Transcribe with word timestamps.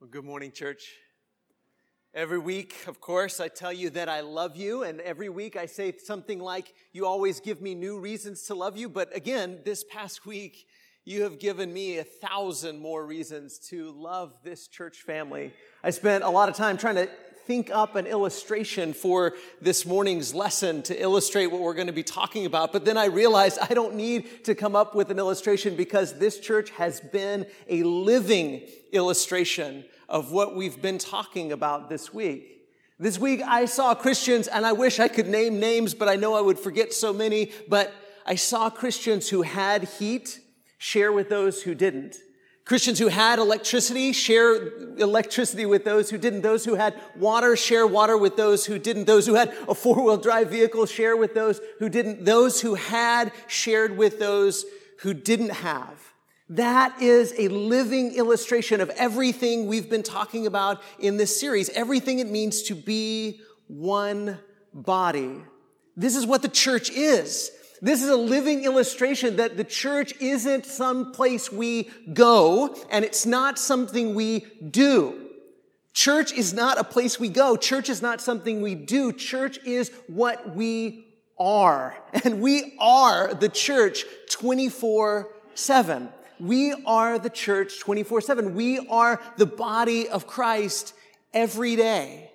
Well, 0.00 0.08
good 0.08 0.24
morning, 0.24 0.50
church. 0.50 0.94
Every 2.14 2.38
week, 2.38 2.74
of 2.86 3.02
course, 3.02 3.38
I 3.38 3.48
tell 3.48 3.70
you 3.70 3.90
that 3.90 4.08
I 4.08 4.22
love 4.22 4.56
you, 4.56 4.82
and 4.82 4.98
every 5.02 5.28
week 5.28 5.56
I 5.56 5.66
say 5.66 5.92
something 5.98 6.38
like, 6.38 6.72
You 6.94 7.04
always 7.04 7.38
give 7.38 7.60
me 7.60 7.74
new 7.74 7.98
reasons 7.98 8.44
to 8.44 8.54
love 8.54 8.78
you. 8.78 8.88
But 8.88 9.14
again, 9.14 9.58
this 9.62 9.84
past 9.84 10.24
week, 10.24 10.64
you 11.04 11.24
have 11.24 11.38
given 11.38 11.70
me 11.70 11.98
a 11.98 12.04
thousand 12.04 12.78
more 12.78 13.04
reasons 13.04 13.58
to 13.68 13.92
love 13.92 14.32
this 14.42 14.68
church 14.68 15.02
family. 15.02 15.52
I 15.84 15.90
spent 15.90 16.24
a 16.24 16.30
lot 16.30 16.48
of 16.48 16.54
time 16.54 16.78
trying 16.78 16.94
to 16.94 17.10
think 17.50 17.68
up 17.68 17.96
an 17.96 18.06
illustration 18.06 18.92
for 18.92 19.34
this 19.60 19.84
morning's 19.84 20.32
lesson 20.32 20.82
to 20.82 20.94
illustrate 21.02 21.48
what 21.48 21.60
we're 21.60 21.74
going 21.74 21.88
to 21.88 21.92
be 21.92 22.04
talking 22.04 22.46
about. 22.46 22.72
But 22.72 22.84
then 22.84 22.96
I 22.96 23.06
realized 23.06 23.58
I 23.60 23.74
don't 23.74 23.96
need 23.96 24.44
to 24.44 24.54
come 24.54 24.76
up 24.76 24.94
with 24.94 25.10
an 25.10 25.18
illustration 25.18 25.74
because 25.74 26.16
this 26.16 26.38
church 26.38 26.70
has 26.70 27.00
been 27.00 27.44
a 27.68 27.82
living 27.82 28.62
illustration 28.92 29.84
of 30.08 30.30
what 30.30 30.54
we've 30.54 30.80
been 30.80 30.96
talking 30.96 31.50
about 31.50 31.88
this 31.88 32.14
week. 32.14 32.68
This 33.00 33.18
week 33.18 33.42
I 33.44 33.64
saw 33.64 33.96
Christians, 33.96 34.46
and 34.46 34.64
I 34.64 34.70
wish 34.70 35.00
I 35.00 35.08
could 35.08 35.26
name 35.26 35.58
names, 35.58 35.92
but 35.92 36.08
I 36.08 36.14
know 36.14 36.34
I 36.34 36.40
would 36.42 36.56
forget 36.56 36.92
so 36.92 37.12
many, 37.12 37.50
but 37.68 37.92
I 38.24 38.36
saw 38.36 38.70
Christians 38.70 39.28
who 39.28 39.42
had 39.42 39.82
heat 39.98 40.38
share 40.78 41.10
with 41.10 41.28
those 41.28 41.64
who 41.64 41.74
didn't. 41.74 42.16
Christians 42.64 42.98
who 42.98 43.08
had 43.08 43.38
electricity 43.38 44.12
share 44.12 44.78
electricity 44.98 45.66
with 45.66 45.84
those 45.84 46.10
who 46.10 46.18
didn't. 46.18 46.42
Those 46.42 46.64
who 46.64 46.74
had 46.76 46.94
water 47.16 47.56
share 47.56 47.86
water 47.86 48.16
with 48.16 48.36
those 48.36 48.66
who 48.66 48.78
didn't. 48.78 49.06
Those 49.06 49.26
who 49.26 49.34
had 49.34 49.52
a 49.68 49.74
four-wheel 49.74 50.18
drive 50.18 50.50
vehicle 50.50 50.86
share 50.86 51.16
with 51.16 51.34
those 51.34 51.60
who 51.78 51.88
didn't. 51.88 52.24
Those 52.24 52.60
who 52.60 52.74
had 52.74 53.32
shared 53.48 53.96
with 53.96 54.18
those 54.18 54.64
who 55.00 55.14
didn't 55.14 55.50
have. 55.50 55.98
That 56.50 57.00
is 57.00 57.32
a 57.38 57.48
living 57.48 58.14
illustration 58.14 58.80
of 58.80 58.90
everything 58.90 59.66
we've 59.66 59.88
been 59.88 60.02
talking 60.02 60.46
about 60.46 60.82
in 60.98 61.16
this 61.16 61.38
series. 61.38 61.70
Everything 61.70 62.18
it 62.18 62.28
means 62.28 62.62
to 62.64 62.74
be 62.74 63.40
one 63.68 64.38
body. 64.74 65.36
This 65.96 66.16
is 66.16 66.26
what 66.26 66.42
the 66.42 66.48
church 66.48 66.90
is. 66.90 67.52
This 67.82 68.02
is 68.02 68.10
a 68.10 68.16
living 68.16 68.64
illustration 68.64 69.36
that 69.36 69.56
the 69.56 69.64
church 69.64 70.12
isn't 70.20 70.66
some 70.66 71.12
place 71.12 71.50
we 71.50 71.90
go 72.12 72.76
and 72.90 73.04
it's 73.04 73.24
not 73.24 73.58
something 73.58 74.14
we 74.14 74.40
do. 74.70 75.28
Church 75.94 76.32
is 76.32 76.52
not 76.52 76.78
a 76.78 76.84
place 76.84 77.18
we 77.18 77.28
go. 77.28 77.56
Church 77.56 77.88
is 77.88 78.02
not 78.02 78.20
something 78.20 78.60
we 78.60 78.74
do. 78.74 79.12
Church 79.12 79.58
is 79.64 79.90
what 80.06 80.54
we 80.54 81.06
are. 81.38 81.96
And 82.24 82.42
we 82.42 82.74
are 82.78 83.32
the 83.34 83.48
church 83.48 84.04
24 84.30 85.28
7. 85.54 86.08
We 86.38 86.72
are 86.86 87.18
the 87.18 87.30
church 87.30 87.80
24 87.80 88.20
7. 88.20 88.54
We 88.54 88.78
are 88.88 89.20
the 89.36 89.46
body 89.46 90.08
of 90.08 90.26
Christ 90.26 90.94
every 91.32 91.76
day, 91.76 92.30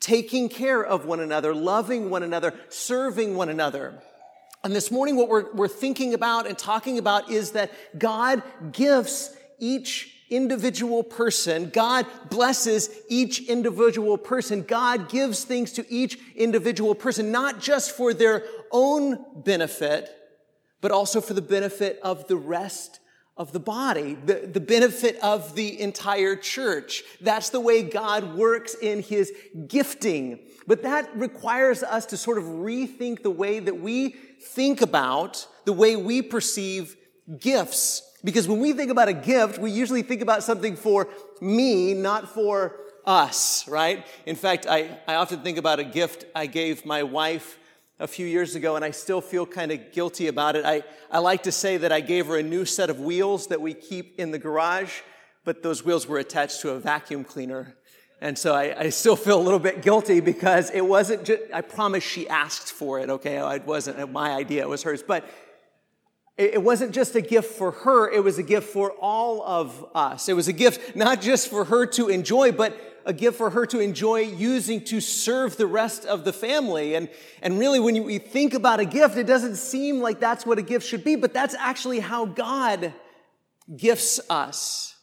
taking 0.00 0.48
care 0.48 0.84
of 0.84 1.04
one 1.04 1.20
another, 1.20 1.54
loving 1.54 2.10
one 2.10 2.22
another, 2.22 2.54
serving 2.68 3.36
one 3.36 3.48
another. 3.48 4.00
And 4.64 4.74
this 4.74 4.90
morning, 4.90 5.16
what 5.16 5.28
we're, 5.28 5.52
we're 5.52 5.68
thinking 5.68 6.14
about 6.14 6.46
and 6.46 6.56
talking 6.56 6.98
about 6.98 7.30
is 7.30 7.50
that 7.50 7.70
God 7.98 8.42
gives 8.72 9.36
each 9.58 10.10
individual 10.30 11.02
person. 11.02 11.68
God 11.68 12.06
blesses 12.30 12.88
each 13.10 13.46
individual 13.46 14.16
person. 14.16 14.62
God 14.62 15.10
gives 15.10 15.44
things 15.44 15.72
to 15.72 15.84
each 15.92 16.18
individual 16.34 16.94
person, 16.94 17.30
not 17.30 17.60
just 17.60 17.94
for 17.94 18.14
their 18.14 18.44
own 18.72 19.22
benefit, 19.36 20.10
but 20.80 20.90
also 20.90 21.20
for 21.20 21.34
the 21.34 21.42
benefit 21.42 22.00
of 22.02 22.26
the 22.26 22.36
rest 22.36 23.00
of 23.36 23.52
the 23.52 23.60
body, 23.60 24.14
the, 24.14 24.48
the 24.52 24.60
benefit 24.60 25.18
of 25.20 25.56
the 25.56 25.80
entire 25.80 26.36
church. 26.36 27.02
That's 27.20 27.50
the 27.50 27.58
way 27.58 27.82
God 27.82 28.34
works 28.34 28.74
in 28.74 29.02
his 29.02 29.32
gifting. 29.66 30.38
But 30.66 30.84
that 30.84 31.16
requires 31.16 31.82
us 31.82 32.06
to 32.06 32.16
sort 32.16 32.38
of 32.38 32.44
rethink 32.44 33.22
the 33.22 33.30
way 33.30 33.58
that 33.58 33.80
we 33.80 34.10
think 34.40 34.82
about 34.82 35.46
the 35.64 35.72
way 35.72 35.96
we 35.96 36.22
perceive 36.22 36.96
gifts. 37.38 38.02
Because 38.22 38.46
when 38.46 38.60
we 38.60 38.72
think 38.72 38.90
about 38.90 39.08
a 39.08 39.12
gift, 39.12 39.58
we 39.58 39.70
usually 39.70 40.02
think 40.02 40.22
about 40.22 40.42
something 40.42 40.76
for 40.76 41.08
me, 41.40 41.92
not 41.92 42.28
for 42.28 42.76
us, 43.04 43.66
right? 43.68 44.06
In 44.26 44.36
fact, 44.36 44.66
I, 44.68 44.98
I 45.06 45.16
often 45.16 45.40
think 45.40 45.58
about 45.58 45.78
a 45.78 45.84
gift 45.84 46.24
I 46.34 46.46
gave 46.46 46.86
my 46.86 47.02
wife 47.02 47.58
a 48.00 48.06
few 48.08 48.26
years 48.26 48.56
ago, 48.56 48.76
and 48.76 48.84
I 48.84 48.90
still 48.90 49.20
feel 49.20 49.46
kind 49.46 49.70
of 49.70 49.92
guilty 49.92 50.26
about 50.26 50.56
it. 50.56 50.64
I, 50.64 50.82
I 51.10 51.18
like 51.18 51.44
to 51.44 51.52
say 51.52 51.76
that 51.76 51.92
I 51.92 52.00
gave 52.00 52.26
her 52.26 52.36
a 52.36 52.42
new 52.42 52.64
set 52.64 52.90
of 52.90 52.98
wheels 52.98 53.46
that 53.48 53.60
we 53.60 53.72
keep 53.72 54.18
in 54.18 54.32
the 54.32 54.38
garage, 54.38 55.00
but 55.44 55.62
those 55.62 55.84
wheels 55.84 56.06
were 56.08 56.18
attached 56.18 56.60
to 56.62 56.70
a 56.70 56.80
vacuum 56.80 57.22
cleaner. 57.22 57.76
And 58.20 58.38
so 58.38 58.54
I, 58.54 58.78
I 58.78 58.88
still 58.88 59.16
feel 59.16 59.38
a 59.38 59.42
little 59.42 59.58
bit 59.58 59.82
guilty 59.82 60.20
because 60.20 60.70
it 60.70 60.80
wasn't 60.80 61.24
just, 61.24 61.42
I 61.52 61.60
promise 61.60 62.02
she 62.02 62.28
asked 62.28 62.72
for 62.72 62.98
it, 62.98 63.10
okay? 63.10 63.36
It 63.54 63.66
wasn't 63.66 64.10
my 64.10 64.30
idea, 64.30 64.62
it 64.62 64.68
was 64.68 64.82
hers. 64.82 65.02
But 65.02 65.28
it 66.36 66.60
wasn't 66.60 66.92
just 66.92 67.14
a 67.14 67.20
gift 67.20 67.54
for 67.54 67.70
her, 67.70 68.10
it 68.10 68.24
was 68.24 68.38
a 68.38 68.42
gift 68.42 68.72
for 68.72 68.90
all 69.00 69.42
of 69.44 69.86
us. 69.94 70.28
It 70.28 70.34
was 70.34 70.48
a 70.48 70.52
gift 70.52 70.96
not 70.96 71.20
just 71.20 71.48
for 71.48 71.66
her 71.66 71.86
to 71.86 72.08
enjoy, 72.08 72.50
but 72.50 72.76
a 73.04 73.12
gift 73.12 73.36
for 73.36 73.50
her 73.50 73.66
to 73.66 73.80
enjoy 73.80 74.20
using 74.20 74.82
to 74.84 75.00
serve 75.00 75.56
the 75.56 75.66
rest 75.66 76.04
of 76.04 76.24
the 76.24 76.32
family. 76.32 76.94
And, 76.94 77.08
and 77.42 77.58
really, 77.58 77.80
when 77.80 77.94
you 77.94 78.18
think 78.18 78.54
about 78.54 78.80
a 78.80 78.84
gift, 78.84 79.16
it 79.16 79.26
doesn't 79.26 79.56
seem 79.56 80.00
like 80.00 80.20
that's 80.20 80.46
what 80.46 80.58
a 80.58 80.62
gift 80.62 80.86
should 80.86 81.04
be, 81.04 81.16
but 81.16 81.32
that's 81.32 81.54
actually 81.54 82.00
how 82.00 82.24
God 82.24 82.92
gifts 83.76 84.20
us. 84.30 84.94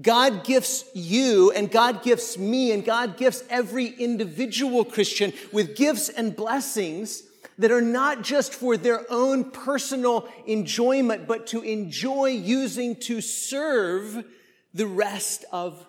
God 0.00 0.44
gifts 0.44 0.84
you 0.94 1.52
and 1.52 1.70
God 1.70 2.02
gifts 2.02 2.36
me 2.36 2.72
and 2.72 2.84
God 2.84 3.16
gifts 3.16 3.42
every 3.48 3.86
individual 3.86 4.84
Christian 4.84 5.32
with 5.52 5.74
gifts 5.74 6.10
and 6.10 6.36
blessings 6.36 7.22
that 7.58 7.70
are 7.70 7.80
not 7.80 8.22
just 8.22 8.52
for 8.52 8.76
their 8.76 9.10
own 9.10 9.50
personal 9.50 10.28
enjoyment, 10.46 11.26
but 11.26 11.46
to 11.48 11.62
enjoy 11.62 12.26
using 12.26 12.96
to 12.96 13.22
serve 13.22 14.24
the 14.74 14.86
rest 14.86 15.46
of 15.50 15.85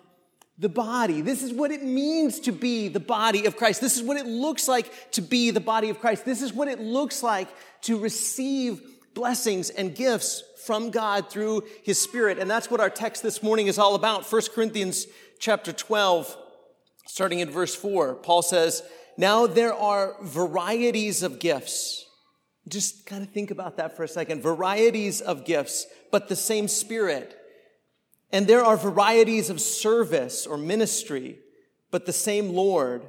the 0.58 0.68
body. 0.68 1.20
This 1.20 1.42
is 1.42 1.52
what 1.52 1.70
it 1.70 1.82
means 1.82 2.40
to 2.40 2.52
be 2.52 2.88
the 2.88 3.00
body 3.00 3.46
of 3.46 3.56
Christ. 3.56 3.80
This 3.80 3.96
is 3.96 4.02
what 4.02 4.16
it 4.16 4.26
looks 4.26 4.66
like 4.66 5.12
to 5.12 5.22
be 5.22 5.50
the 5.50 5.60
body 5.60 5.88
of 5.88 6.00
Christ. 6.00 6.24
This 6.24 6.42
is 6.42 6.52
what 6.52 6.68
it 6.68 6.80
looks 6.80 7.22
like 7.22 7.48
to 7.82 7.98
receive 7.98 8.82
blessings 9.14 9.70
and 9.70 9.94
gifts 9.94 10.42
from 10.64 10.90
God 10.90 11.30
through 11.30 11.62
his 11.82 12.00
spirit. 12.00 12.38
And 12.38 12.50
that's 12.50 12.70
what 12.70 12.80
our 12.80 12.90
text 12.90 13.22
this 13.22 13.42
morning 13.42 13.68
is 13.68 13.78
all 13.78 13.94
about. 13.94 14.30
1 14.30 14.42
Corinthians 14.52 15.06
chapter 15.38 15.72
12, 15.72 16.36
starting 17.06 17.38
in 17.38 17.50
verse 17.50 17.74
4. 17.74 18.16
Paul 18.16 18.42
says, 18.42 18.82
Now 19.16 19.46
there 19.46 19.74
are 19.74 20.16
varieties 20.22 21.22
of 21.22 21.38
gifts. 21.38 22.04
Just 22.68 23.06
kind 23.06 23.22
of 23.22 23.30
think 23.30 23.50
about 23.50 23.76
that 23.76 23.96
for 23.96 24.02
a 24.02 24.08
second. 24.08 24.42
Varieties 24.42 25.20
of 25.20 25.44
gifts, 25.44 25.86
but 26.10 26.28
the 26.28 26.36
same 26.36 26.68
spirit. 26.68 27.37
And 28.30 28.46
there 28.46 28.64
are 28.64 28.76
varieties 28.76 29.50
of 29.50 29.60
service 29.60 30.46
or 30.46 30.56
ministry, 30.56 31.38
but 31.90 32.06
the 32.06 32.12
same 32.12 32.50
Lord. 32.50 33.06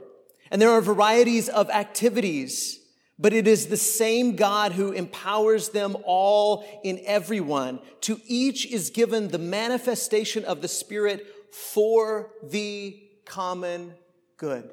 And 0.51 0.61
there 0.61 0.71
are 0.71 0.81
varieties 0.81 1.49
of 1.49 1.69
activities, 1.69 2.79
but 3.17 3.33
it 3.33 3.47
is 3.47 3.67
the 3.67 3.77
same 3.77 4.35
God 4.35 4.71
who 4.71 4.91
empowers 4.91 5.69
them 5.69 5.97
all 6.05 6.65
in 6.83 7.01
everyone. 7.05 7.79
To 8.01 8.19
each 8.25 8.65
is 8.65 8.89
given 8.89 9.27
the 9.27 9.37
manifestation 9.37 10.45
of 10.45 10.61
the 10.61 10.67
Spirit 10.67 11.27
for 11.51 12.31
the 12.41 12.97
common 13.25 13.93
good. 14.37 14.69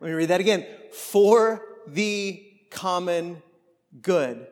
Let 0.00 0.08
me 0.08 0.14
read 0.14 0.30
that 0.30 0.40
again. 0.40 0.66
For 0.92 1.62
the 1.86 2.44
common 2.70 3.42
good. 4.00 4.46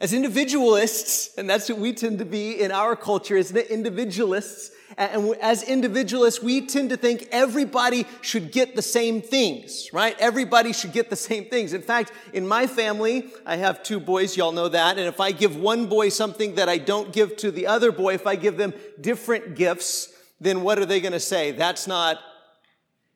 As 0.00 0.12
individualists, 0.12 1.36
and 1.38 1.48
that's 1.48 1.68
what 1.68 1.78
we 1.78 1.92
tend 1.92 2.18
to 2.18 2.24
be 2.24 2.60
in 2.60 2.72
our 2.72 2.96
culture, 2.96 3.36
isn't 3.36 3.56
it? 3.56 3.68
Individualists. 3.68 4.72
And 4.96 5.34
as 5.36 5.62
individualists, 5.62 6.42
we 6.42 6.66
tend 6.66 6.90
to 6.90 6.96
think 6.96 7.28
everybody 7.30 8.06
should 8.20 8.52
get 8.52 8.76
the 8.76 8.82
same 8.82 9.22
things, 9.22 9.88
right? 9.92 10.16
Everybody 10.18 10.72
should 10.72 10.92
get 10.92 11.10
the 11.10 11.16
same 11.16 11.46
things. 11.46 11.72
In 11.72 11.82
fact, 11.82 12.12
in 12.32 12.46
my 12.46 12.66
family, 12.66 13.30
I 13.46 13.56
have 13.56 13.82
two 13.82 13.98
boys, 13.98 14.36
y'all 14.36 14.52
know 14.52 14.68
that. 14.68 14.98
And 14.98 15.06
if 15.06 15.20
I 15.20 15.32
give 15.32 15.56
one 15.56 15.86
boy 15.86 16.08
something 16.10 16.56
that 16.56 16.68
I 16.68 16.78
don't 16.78 17.12
give 17.12 17.36
to 17.38 17.50
the 17.50 17.66
other 17.66 17.90
boy, 17.90 18.14
if 18.14 18.26
I 18.26 18.36
give 18.36 18.56
them 18.56 18.74
different 19.00 19.56
gifts, 19.56 20.12
then 20.40 20.62
what 20.62 20.78
are 20.78 20.86
they 20.86 21.00
going 21.00 21.12
to 21.12 21.20
say? 21.20 21.52
That's 21.52 21.86
not 21.86 22.18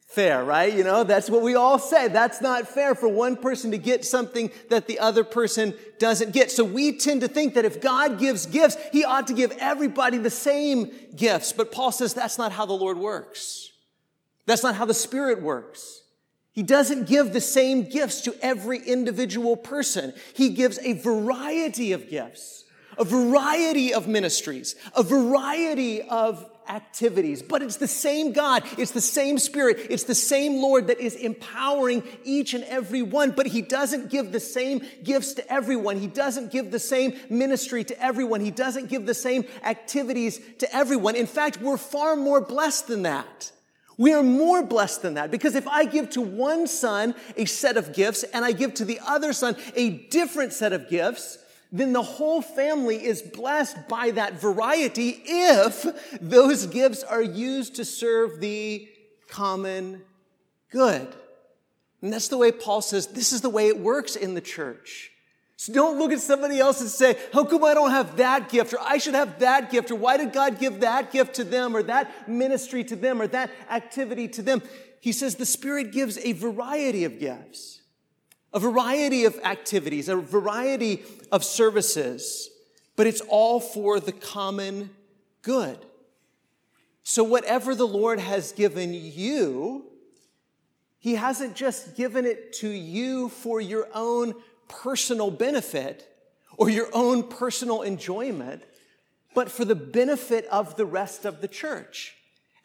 fair, 0.09 0.43
right? 0.43 0.73
You 0.73 0.85
know, 0.85 1.05
that's 1.05 1.29
what 1.29 1.43
we 1.43 1.55
all 1.55 1.79
say. 1.79 2.09
That's 2.09 2.41
not 2.41 2.67
fair 2.67 2.95
for 2.95 3.09
one 3.09 3.37
person 3.37 3.71
to 3.73 3.79
get 3.79 4.05
something 4.05 4.51
that 4.71 4.87
the 4.87 4.99
other 4.99 5.23
person 5.23 5.75
doesn't 5.99 6.33
get. 6.33 6.51
So 6.51 6.65
we 6.65 6.97
tend 6.97 7.21
to 7.21 7.29
think 7.29 7.55
that 7.55 7.67
if 7.67 7.81
God 7.81 8.19
gives 8.19 8.47
gifts, 8.47 8.77
he 8.91 9.05
ought 9.05 9.27
to 9.27 9.35
give 9.35 9.53
everybody 9.61 10.17
the 10.17 10.31
same 10.31 10.91
gifts. 11.15 11.53
But 11.53 11.71
Paul 11.73 11.93
says 11.93 12.15
that's 12.15 12.39
not 12.39 12.53
how 12.53 12.65
the 12.65 12.73
Lord 12.73 12.99
works. 12.99 13.71
That's 14.47 14.63
not 14.63 14.75
how 14.75 14.87
the 14.87 14.95
Spirit 14.95 15.43
works. 15.43 16.03
He 16.53 16.63
doesn't 16.63 17.07
give 17.07 17.33
the 17.33 17.41
same 17.41 17.85
gifts 17.85 18.23
to 18.23 18.35
every 18.41 18.79
individual 18.79 19.57
person. 19.57 20.15
He 20.35 20.49
gives 20.49 20.79
a 20.81 20.95
variety 20.95 21.93
of 21.93 22.09
gifts, 22.09 22.65
a 22.97 23.05
variety 23.05 23.93
of 23.93 24.09
ministries, 24.09 24.75
a 24.97 25.03
variety 25.03 26.03
of 26.03 26.51
activities, 26.69 27.43
but 27.43 27.63
it's 27.63 27.77
the 27.77 27.89
same 27.89 28.33
God, 28.33 28.63
it's 28.77 28.93
the 28.93 29.01
same 29.01 29.39
Spirit, 29.39 29.87
it's 29.91 30.05
the 30.05 30.15
same 30.15 30.61
Lord 30.63 30.89
that 30.89 31.01
is 31.01 31.15
empowering 31.15 32.03
each 32.25 32.55
and 32.55 32.65
every 32.65 33.03
one, 33.03 33.31
but 33.31 33.47
He 33.47 33.63
doesn't 33.63 34.11
give 34.11 34.33
the 34.33 34.41
same 34.41 34.83
gifts 35.03 35.35
to 35.35 35.53
everyone. 35.53 35.99
He 35.99 36.07
doesn't 36.07 36.53
give 36.53 36.71
the 36.71 36.79
same 36.79 37.15
ministry 37.29 37.85
to 37.85 38.03
everyone. 38.03 38.41
He 38.41 38.51
doesn't 38.51 38.89
give 38.89 39.07
the 39.07 39.15
same 39.15 39.45
activities 39.63 40.41
to 40.59 40.75
everyone. 40.75 41.17
In 41.17 41.27
fact, 41.27 41.61
we're 41.61 41.77
far 41.77 42.17
more 42.17 42.41
blessed 42.41 42.89
than 42.89 43.03
that. 43.03 43.53
We 43.99 44.13
are 44.13 44.23
more 44.23 44.63
blessed 44.63 45.03
than 45.03 45.15
that 45.15 45.33
because 45.33 45.57
if 45.57 45.67
I 45.67 45.85
give 45.85 46.11
to 46.11 46.21
one 46.21 46.69
son 46.69 47.17
a 47.37 47.47
set 47.47 47.77
of 47.77 47.93
gifts 47.93 48.23
and 48.23 48.45
I 48.45 48.53
give 48.53 48.75
to 48.75 48.85
the 48.85 49.01
other 49.05 49.33
son 49.33 49.57
a 49.75 49.91
different 49.91 50.53
set 50.53 50.73
of 50.73 50.89
gifts, 50.89 51.39
then 51.71 51.93
the 51.93 52.03
whole 52.03 52.41
family 52.41 53.05
is 53.05 53.21
blessed 53.21 53.89
by 53.89 54.11
that 54.13 54.41
variety 54.41 55.21
if 55.25 55.87
those 56.21 56.67
gifts 56.67 57.03
are 57.03 57.23
used 57.23 57.77
to 57.77 57.85
serve 57.85 58.41
the 58.41 58.89
common 59.29 60.03
good. 60.71 61.09
And 62.01 62.13
that's 62.13 62.29
the 62.29 62.39
way 62.39 62.53
Paul 62.53 62.81
says 62.81 63.09
this 63.09 63.33
is 63.33 63.41
the 63.41 63.51
way 63.51 63.69
it 63.69 63.79
works 63.79 64.17
in 64.17 64.35
the 64.35 64.41
church. 64.41 65.11
So 65.57 65.73
don't 65.73 65.99
look 65.99 66.13
at 66.13 66.21
somebody 66.21 66.61
else 66.61 66.81
and 66.81 66.89
say, 66.89 67.19
how 67.33 67.45
come 67.45 67.65
I 67.65 67.75
don't 67.75 67.91
have 67.91 68.17
that 68.19 68.49
gift? 68.49 68.73
Or 68.73 68.81
I 68.81 68.99
should 68.99 69.15
have 69.15 69.41
that 69.41 69.73
gift? 69.73 69.91
Or 69.91 69.97
why 69.97 70.17
did 70.17 70.33
God 70.33 70.61
give 70.61 70.81
that 70.81 71.11
gift 71.11 71.35
to 71.35 71.45
them? 71.45 71.75
Or 71.75 71.83
that 71.83 72.29
ministry 72.29 72.85
to 72.85 72.95
them? 72.95 73.21
Or 73.21 73.27
that 73.27 73.51
activity 73.69 74.29
to 74.29 74.43
them? 74.43 74.63
He 75.01 75.11
says 75.11 75.35
the 75.35 75.45
Spirit 75.45 75.91
gives 75.91 76.17
a 76.19 76.33
variety 76.33 77.03
of 77.03 77.19
gifts, 77.19 77.78
a 78.53 78.59
variety 78.59 79.25
of 79.25 79.39
activities, 79.45 80.09
a 80.09 80.17
variety 80.17 81.03
of 81.31 81.45
services, 81.45 82.51
but 82.97 83.07
it's 83.07 83.21
all 83.23 83.61
for 83.61 84.01
the 84.01 84.13
common 84.13 84.91
good. 85.43 85.79
So 87.03 87.25
whatever 87.25 87.75
the 87.75 87.87
Lord 87.87 88.21
has 88.21 88.53
given 88.53 88.93
you, 88.93 89.87
He 90.99 91.15
hasn't 91.15 91.57
just 91.57 91.97
given 91.97 92.27
it 92.27 92.53
to 92.55 92.69
you 92.69 93.29
for 93.29 93.61
your 93.61 93.89
own 93.95 94.35
personal 94.69 95.31
benefit 95.31 96.07
or 96.57 96.69
your 96.69 96.89
own 96.93 97.23
personal 97.23 97.83
enjoyment, 97.83 98.63
but 99.35 99.51
for 99.51 99.65
the 99.65 99.75
benefit 99.75 100.45
of 100.47 100.77
the 100.77 100.87
rest 100.87 101.25
of 101.25 101.41
the 101.41 101.49
church. 101.49 102.15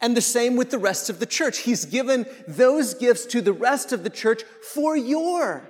And 0.01 0.17
the 0.17 0.21
same 0.21 0.57
with 0.57 0.71
the 0.71 0.79
rest 0.79 1.09
of 1.09 1.19
the 1.19 1.25
church. 1.25 1.59
He's 1.59 1.85
given 1.85 2.25
those 2.47 2.93
gifts 2.93 3.25
to 3.27 3.41
the 3.41 3.53
rest 3.53 3.93
of 3.93 4.03
the 4.03 4.09
church 4.09 4.43
for 4.73 4.97
your 4.97 5.69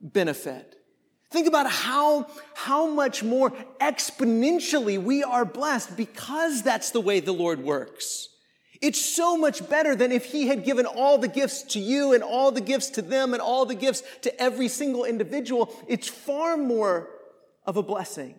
benefit. 0.00 0.76
Think 1.30 1.46
about 1.46 1.70
how, 1.70 2.26
how 2.54 2.86
much 2.86 3.22
more 3.22 3.50
exponentially 3.80 5.02
we 5.02 5.22
are 5.22 5.44
blessed 5.44 5.96
because 5.96 6.62
that's 6.62 6.90
the 6.90 7.00
way 7.00 7.20
the 7.20 7.32
Lord 7.32 7.62
works. 7.62 8.28
It's 8.80 9.00
so 9.00 9.36
much 9.36 9.68
better 9.68 9.96
than 9.96 10.12
if 10.12 10.26
he 10.26 10.46
had 10.46 10.64
given 10.64 10.86
all 10.86 11.18
the 11.18 11.28
gifts 11.28 11.62
to 11.74 11.80
you 11.80 12.14
and 12.14 12.22
all 12.22 12.50
the 12.50 12.60
gifts 12.60 12.90
to 12.90 13.02
them 13.02 13.32
and 13.32 13.42
all 13.42 13.66
the 13.66 13.74
gifts 13.74 14.02
to 14.22 14.40
every 14.40 14.68
single 14.68 15.04
individual. 15.04 15.74
It's 15.86 16.08
far 16.08 16.56
more 16.56 17.08
of 17.66 17.76
a 17.76 17.82
blessing 17.82 18.38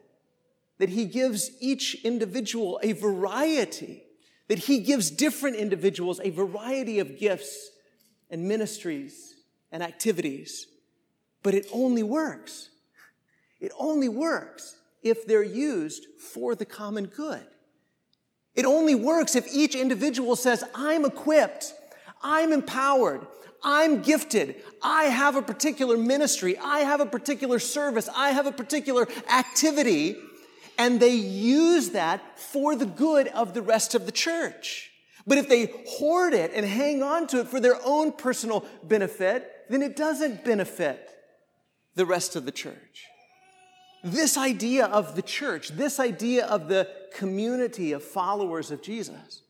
that 0.80 0.90
he 0.90 1.06
gives 1.06 1.52
each 1.60 2.04
individual 2.06 2.80
a 2.82 2.94
variety, 2.94 4.02
that 4.48 4.60
he 4.60 4.80
gives 4.80 5.12
different 5.12 5.58
individuals 5.58 6.20
a 6.24 6.30
variety 6.30 7.00
of 7.00 7.20
gifts 7.20 7.70
and 8.30 8.48
ministries 8.48 9.36
and 9.72 9.84
activities. 9.84 10.66
But 11.44 11.54
it 11.54 11.68
only 11.72 12.04
works. 12.04 12.70
It 13.60 13.72
only 13.78 14.10
works 14.10 14.76
if 15.02 15.26
they're 15.26 15.44
used 15.44 16.06
for 16.34 16.56
the 16.56 16.66
common 16.66 17.06
good. 17.06 17.46
It 18.56 18.66
only 18.66 18.96
works 18.96 19.36
if 19.36 19.48
each 19.54 19.76
individual 19.76 20.36
says, 20.36 20.64
I'm 20.76 21.06
equipped, 21.06 21.74
I'm 22.22 22.52
empowered, 22.52 23.26
I'm 23.64 24.02
gifted, 24.02 24.56
I 24.82 25.06
have 25.06 25.36
a 25.36 25.42
particular 25.42 25.98
ministry, 25.98 26.58
I 26.58 26.80
have 26.80 27.00
a 27.00 27.06
particular 27.06 27.60
service, 27.60 28.10
I 28.14 28.32
have 28.32 28.48
a 28.48 28.52
particular 28.52 29.08
activity, 29.32 30.18
and 30.78 31.00
they 31.00 31.16
use 31.16 31.90
that 31.90 32.40
for 32.40 32.76
the 32.76 32.86
good 32.86 33.28
of 33.30 33.54
the 33.54 33.62
rest 33.62 33.96
of 33.96 34.06
the 34.06 34.12
church. 34.12 34.92
But 35.28 35.38
if 35.38 35.48
they 35.48 35.72
hoard 35.88 36.34
it 36.34 36.52
and 36.54 36.66
hang 36.66 37.04
on 37.04 37.28
to 37.28 37.42
it 37.42 37.48
for 37.48 37.60
their 37.60 37.78
own 37.86 38.12
personal 38.14 38.66
benefit, 38.84 39.50
then 39.70 39.82
it 39.82 39.96
doesn't 39.96 40.44
benefit 40.44 41.10
the 42.00 42.06
rest 42.06 42.38
of 42.38 42.46
the 42.46 42.52
church. 42.52 43.08
This 44.06 44.38
idea 44.38 44.86
of 44.86 45.18
the 45.18 45.22
church, 45.22 45.68
this 45.68 46.00
idea 46.00 46.46
of 46.46 46.70
the 46.70 46.88
community 47.14 47.92
of 47.92 48.02
followers 48.02 48.72
of 48.72 48.82
Jesus, 48.82 49.42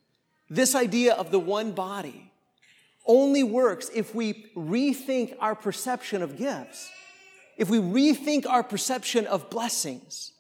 this 0.50 0.74
idea 0.74 1.14
of 1.14 1.30
the 1.30 1.38
one 1.40 1.74
body, 1.74 2.32
only 3.06 3.44
works 3.44 3.92
if 3.94 4.16
we 4.16 4.48
rethink 4.58 5.36
our 5.40 5.54
perception 5.54 6.24
of 6.24 6.38
gifts, 6.38 6.90
if 7.56 7.70
we 7.70 7.78
rethink 7.78 8.48
our 8.48 8.64
perception 8.64 9.28
of 9.28 9.52
blessings, 9.52 10.32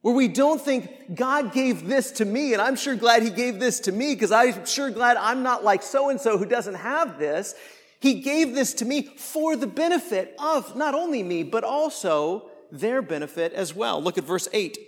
where 0.00 0.14
we 0.14 0.26
don't 0.26 0.60
think 0.60 1.14
God 1.14 1.52
gave 1.52 1.86
this 1.86 2.10
to 2.12 2.24
me, 2.24 2.54
and 2.54 2.60
I'm 2.60 2.74
sure 2.74 2.96
glad 2.96 3.22
He 3.22 3.30
gave 3.30 3.60
this 3.60 3.78
to 3.80 3.92
me 3.92 4.14
because 4.14 4.32
I'm 4.32 4.66
sure 4.66 4.90
glad 4.90 5.16
I'm 5.16 5.44
not 5.44 5.62
like 5.62 5.84
so 5.84 6.08
and 6.08 6.20
so 6.20 6.38
who 6.38 6.46
doesn't 6.46 6.74
have 6.74 7.20
this. 7.20 7.54
He 8.00 8.14
gave 8.14 8.54
this 8.54 8.74
to 8.74 8.84
me 8.84 9.02
for 9.02 9.56
the 9.56 9.66
benefit 9.66 10.34
of 10.38 10.74
not 10.74 10.94
only 10.94 11.22
me, 11.22 11.42
but 11.42 11.64
also 11.64 12.50
their 12.72 13.02
benefit 13.02 13.52
as 13.52 13.74
well. 13.74 14.02
Look 14.02 14.16
at 14.16 14.24
verse 14.24 14.48
8. 14.52 14.78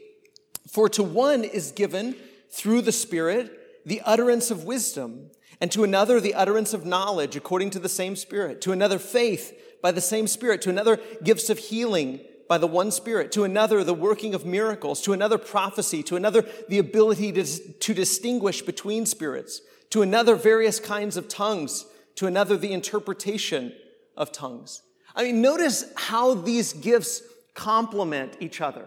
For 0.69 0.88
to 0.91 1.03
one 1.03 1.44
is 1.44 1.73
given 1.73 2.17
through 2.50 2.82
the 2.82 2.93
Spirit 2.93 3.85
the 3.85 4.00
utterance 4.05 4.50
of 4.50 4.64
wisdom, 4.64 5.31
and 5.61 5.70
to 5.73 5.85
another 5.85 6.20
the 6.20 6.35
utterance 6.35 6.73
of 6.73 6.87
knowledge 6.87 7.37
according 7.37 7.70
to 7.70 7.79
the 7.79 7.88
same 7.88 8.17
Spirit, 8.17 8.61
to 8.62 8.73
another 8.73 8.99
faith 8.99 9.79
by 9.82 9.93
the 9.93 10.00
same 10.00 10.26
Spirit, 10.26 10.62
to 10.62 10.70
another 10.70 10.99
gifts 11.23 11.50
of 11.50 11.59
healing 11.59 12.20
by 12.49 12.59
the 12.59 12.67
one 12.67 12.91
Spirit, 12.91 13.32
to 13.32 13.44
another 13.44 13.85
the 13.85 13.94
working 13.94 14.35
of 14.35 14.47
miracles, 14.47 15.03
to 15.03 15.12
another 15.12 15.38
prophecy, 15.38 16.03
to 16.05 16.17
another 16.17 16.47
the 16.69 16.79
ability 16.79 17.32
to, 17.32 17.44
to 17.44 17.94
distinguish 17.94 18.62
between 18.62 19.05
spirits, 19.05 19.61
to 19.91 20.03
another 20.03 20.37
various 20.37 20.79
kinds 20.79 21.17
of 21.17 21.29
tongues, 21.29 21.87
to 22.17 22.26
another 22.26 22.56
the 22.56 22.73
interpretation 22.73 23.73
of 24.17 24.32
tongues. 24.32 24.82
I 25.14 25.25
mean, 25.25 25.41
notice 25.41 25.85
how 25.97 26.35
these 26.35 26.73
gifts 26.73 27.23
complement 27.55 28.37
each 28.41 28.61
other. 28.61 28.87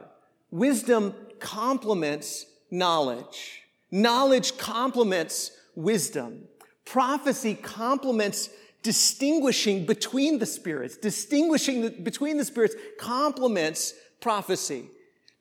Wisdom 0.52 1.14
complements 1.40 2.46
knowledge. 2.72 3.62
Knowledge 3.92 4.58
complements 4.58 5.52
wisdom. 5.76 6.48
Prophecy 6.84 7.56
complements 7.56 8.50
distinguishing 8.82 9.86
between 9.86 10.40
the 10.40 10.46
spirits. 10.46 10.98
Distinguishing 10.98 11.82
the, 11.82 11.90
between 11.90 12.38
the 12.38 12.46
spirits 12.46 12.76
complements 13.00 13.94
prophecy. 14.20 14.90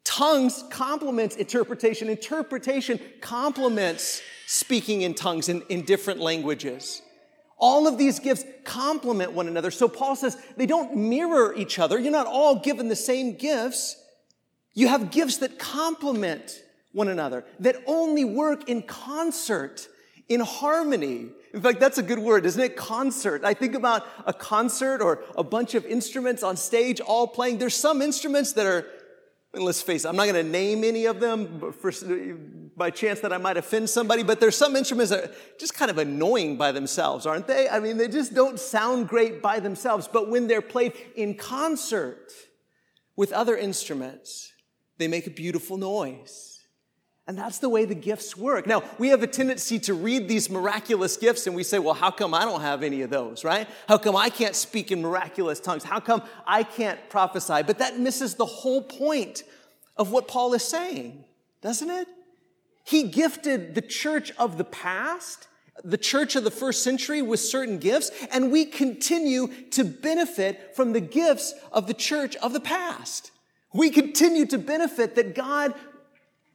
Tongues 0.04 0.64
complements 0.70 1.36
interpretation. 1.36 2.08
Interpretation 2.08 3.00
complements 3.20 4.22
speaking 4.46 5.02
in 5.02 5.14
tongues 5.14 5.48
in, 5.48 5.62
in 5.68 5.82
different 5.82 6.20
languages. 6.20 7.02
All 7.58 7.86
of 7.86 7.98
these 7.98 8.18
gifts 8.18 8.44
complement 8.64 9.32
one 9.32 9.48
another. 9.48 9.70
So 9.70 9.88
Paul 9.88 10.16
says 10.16 10.36
they 10.56 10.66
don't 10.66 10.96
mirror 10.96 11.54
each 11.56 11.78
other. 11.78 11.98
You're 11.98 12.12
not 12.12 12.26
all 12.26 12.56
given 12.56 12.88
the 12.88 12.96
same 12.96 13.36
gifts. 13.36 13.96
You 14.74 14.88
have 14.88 15.10
gifts 15.10 15.38
that 15.38 15.58
complement 15.58 16.62
one 16.92 17.08
another, 17.08 17.44
that 17.60 17.76
only 17.86 18.24
work 18.24 18.68
in 18.68 18.82
concert, 18.82 19.88
in 20.28 20.40
harmony. 20.40 21.28
In 21.52 21.60
fact, 21.60 21.80
that's 21.80 21.98
a 21.98 22.02
good 22.02 22.18
word, 22.18 22.46
isn't 22.46 22.60
it? 22.60 22.76
Concert. 22.76 23.44
I 23.44 23.54
think 23.54 23.74
about 23.74 24.06
a 24.26 24.32
concert 24.32 25.00
or 25.00 25.22
a 25.36 25.44
bunch 25.44 25.74
of 25.74 25.84
instruments 25.86 26.42
on 26.42 26.56
stage 26.56 27.00
all 27.00 27.26
playing. 27.26 27.58
There's 27.58 27.76
some 27.76 28.02
instruments 28.02 28.52
that 28.54 28.66
are 28.66 28.86
let's 29.56 29.82
face 29.82 30.04
it, 30.04 30.08
I'm 30.08 30.16
not 30.16 30.26
going 30.26 30.44
to 30.44 30.50
name 30.50 30.84
any 30.84 31.06
of 31.06 31.20
them 31.20 31.58
but 31.60 31.74
for, 31.74 31.92
by 32.76 32.90
chance 32.90 33.20
that 33.20 33.32
I 33.32 33.38
might 33.38 33.56
offend 33.56 33.88
somebody, 33.90 34.22
but 34.22 34.40
there's 34.40 34.56
some 34.56 34.76
instruments 34.76 35.10
that 35.10 35.24
are 35.24 35.30
just 35.58 35.74
kind 35.74 35.90
of 35.90 35.98
annoying 35.98 36.56
by 36.56 36.72
themselves, 36.72 37.26
aren't 37.26 37.46
they? 37.46 37.68
I 37.68 37.80
mean, 37.80 37.96
they 37.96 38.08
just 38.08 38.34
don't 38.34 38.58
sound 38.58 39.08
great 39.08 39.40
by 39.40 39.60
themselves, 39.60 40.08
but 40.10 40.28
when 40.28 40.46
they're 40.46 40.62
played 40.62 40.92
in 41.16 41.34
concert 41.34 42.32
with 43.16 43.32
other 43.32 43.56
instruments, 43.56 44.52
they 44.98 45.08
make 45.08 45.26
a 45.26 45.30
beautiful 45.30 45.76
noise. 45.76 46.54
And 47.26 47.38
that's 47.38 47.58
the 47.58 47.70
way 47.70 47.86
the 47.86 47.94
gifts 47.94 48.36
work. 48.36 48.66
Now, 48.66 48.82
we 48.98 49.08
have 49.08 49.22
a 49.22 49.26
tendency 49.26 49.78
to 49.80 49.94
read 49.94 50.28
these 50.28 50.50
miraculous 50.50 51.16
gifts 51.16 51.46
and 51.46 51.56
we 51.56 51.62
say, 51.62 51.78
well, 51.78 51.94
how 51.94 52.10
come 52.10 52.34
I 52.34 52.44
don't 52.44 52.60
have 52.60 52.82
any 52.82 53.00
of 53.00 53.08
those, 53.08 53.44
right? 53.44 53.66
How 53.88 53.96
come 53.96 54.14
I 54.14 54.28
can't 54.28 54.54
speak 54.54 54.92
in 54.92 55.00
miraculous 55.00 55.58
tongues? 55.58 55.84
How 55.84 56.00
come 56.00 56.22
I 56.46 56.64
can't 56.64 56.98
prophesy? 57.08 57.62
But 57.62 57.78
that 57.78 57.98
misses 57.98 58.34
the 58.34 58.44
whole 58.44 58.82
point 58.82 59.42
of 59.96 60.10
what 60.12 60.28
Paul 60.28 60.52
is 60.52 60.64
saying, 60.64 61.24
doesn't 61.62 61.88
it? 61.88 62.08
He 62.84 63.04
gifted 63.04 63.74
the 63.74 63.82
church 63.82 64.30
of 64.38 64.58
the 64.58 64.64
past, 64.64 65.48
the 65.82 65.98
church 65.98 66.36
of 66.36 66.44
the 66.44 66.50
first 66.50 66.84
century 66.84 67.22
with 67.22 67.40
certain 67.40 67.78
gifts, 67.78 68.10
and 68.30 68.52
we 68.52 68.66
continue 68.66 69.48
to 69.70 69.84
benefit 69.84 70.76
from 70.76 70.92
the 70.92 71.00
gifts 71.00 71.54
of 71.72 71.86
the 71.86 71.94
church 71.94 72.36
of 72.36 72.52
the 72.52 72.60
past. 72.60 73.30
We 73.72 73.90
continue 73.90 74.46
to 74.46 74.58
benefit 74.58 75.16
that 75.16 75.34
God 75.34 75.74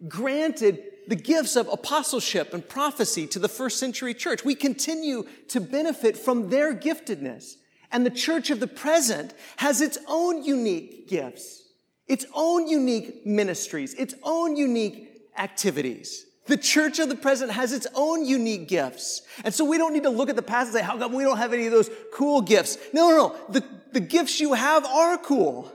granted 0.08 0.84
the 1.08 1.16
gifts 1.16 1.56
of 1.56 1.68
apostleship 1.68 2.54
and 2.54 2.68
prophecy 2.68 3.26
to 3.28 3.40
the 3.40 3.50
first 3.50 3.80
century 3.80 4.14
church. 4.14 4.46
We 4.46 4.56
continue 4.56 5.28
to 5.50 5.60
benefit 5.60 6.16
from 6.16 6.50
their 6.50 6.76
giftedness. 6.76 7.56
And 7.92 8.06
the 8.06 8.12
church 8.12 8.52
of 8.52 8.60
the 8.60 8.68
present 8.68 9.34
has 9.58 9.82
its 9.82 9.98
own 10.08 10.44
unique 10.44 11.10
gifts, 11.10 11.64
its 12.08 12.26
own 12.36 12.68
unique 12.68 13.26
ministries, 13.26 13.96
its 13.96 14.14
own 14.22 14.56
unique 14.56 15.09
activities. 15.40 16.26
The 16.46 16.58
church 16.58 17.00
of 17.00 17.10
the 17.10 17.16
present 17.16 17.52
has 17.52 17.72
its 17.72 17.88
own 17.94 18.26
unique 18.26 18.68
gifts. 18.68 19.22
And 19.44 19.54
so 19.54 19.66
we 19.66 19.78
don't 19.78 19.94
need 19.94 20.04
to 20.04 20.10
look 20.10 20.30
at 20.30 20.36
the 20.36 20.42
past 20.42 20.70
and 20.70 20.78
say, 20.78 20.84
how 20.84 20.98
come 20.98 21.14
we 21.14 21.24
don't 21.24 21.38
have 21.38 21.54
any 21.54 21.68
of 21.68 21.72
those 21.72 21.90
cool 22.14 22.42
gifts? 22.42 22.78
No, 22.92 23.10
no, 23.10 23.16
no. 23.16 23.36
The, 23.50 23.64
the 23.94 24.00
gifts 24.00 24.40
you 24.40 24.54
have 24.54 24.84
are 24.86 25.18
cool. 25.18 25.72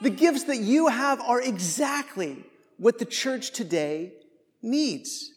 The 0.00 0.10
gifts 0.10 0.44
that 0.44 0.58
you 0.58 0.88
have 0.88 1.20
are 1.20 1.40
exactly 1.40 2.44
what 2.76 2.98
the 2.98 3.04
church 3.04 3.52
today 3.52 4.12
needs. 4.62 5.30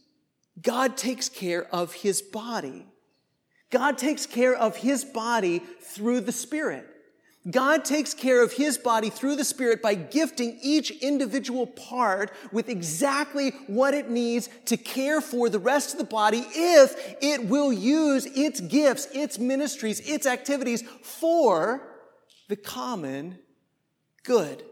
God 0.62 0.98
takes 0.98 1.30
care 1.30 1.68
of 1.74 1.94
his 1.94 2.22
body. 2.22 2.86
God 3.70 3.98
takes 3.98 4.26
care 4.26 4.56
of 4.56 4.76
his 4.78 5.06
body 5.06 5.62
through 5.82 6.22
the 6.22 6.32
Spirit. 6.32 6.88
God 7.50 7.86
takes 7.86 8.14
care 8.14 8.44
of 8.44 8.52
his 8.52 8.78
body 8.78 9.10
through 9.10 9.38
the 9.38 9.46
Spirit 9.46 9.82
by 9.82 9.96
gifting 9.96 10.60
each 10.62 10.92
individual 10.92 11.66
part 11.66 12.32
with 12.52 12.68
exactly 12.68 13.52
what 13.68 13.94
it 13.94 14.10
needs 14.10 14.50
to 14.66 14.76
care 14.76 15.22
for 15.22 15.48
the 15.48 15.60
rest 15.60 15.94
of 15.94 16.00
the 16.00 16.06
body 16.06 16.46
if 16.54 17.16
it 17.22 17.46
will 17.46 17.72
use 17.72 18.26
its 18.26 18.60
gifts, 18.60 19.08
its 19.14 19.40
ministries, 19.40 20.02
its 20.02 20.26
activities 20.26 20.84
for 21.02 21.82
the 22.50 22.58
common 22.58 23.40
good. 24.24 24.64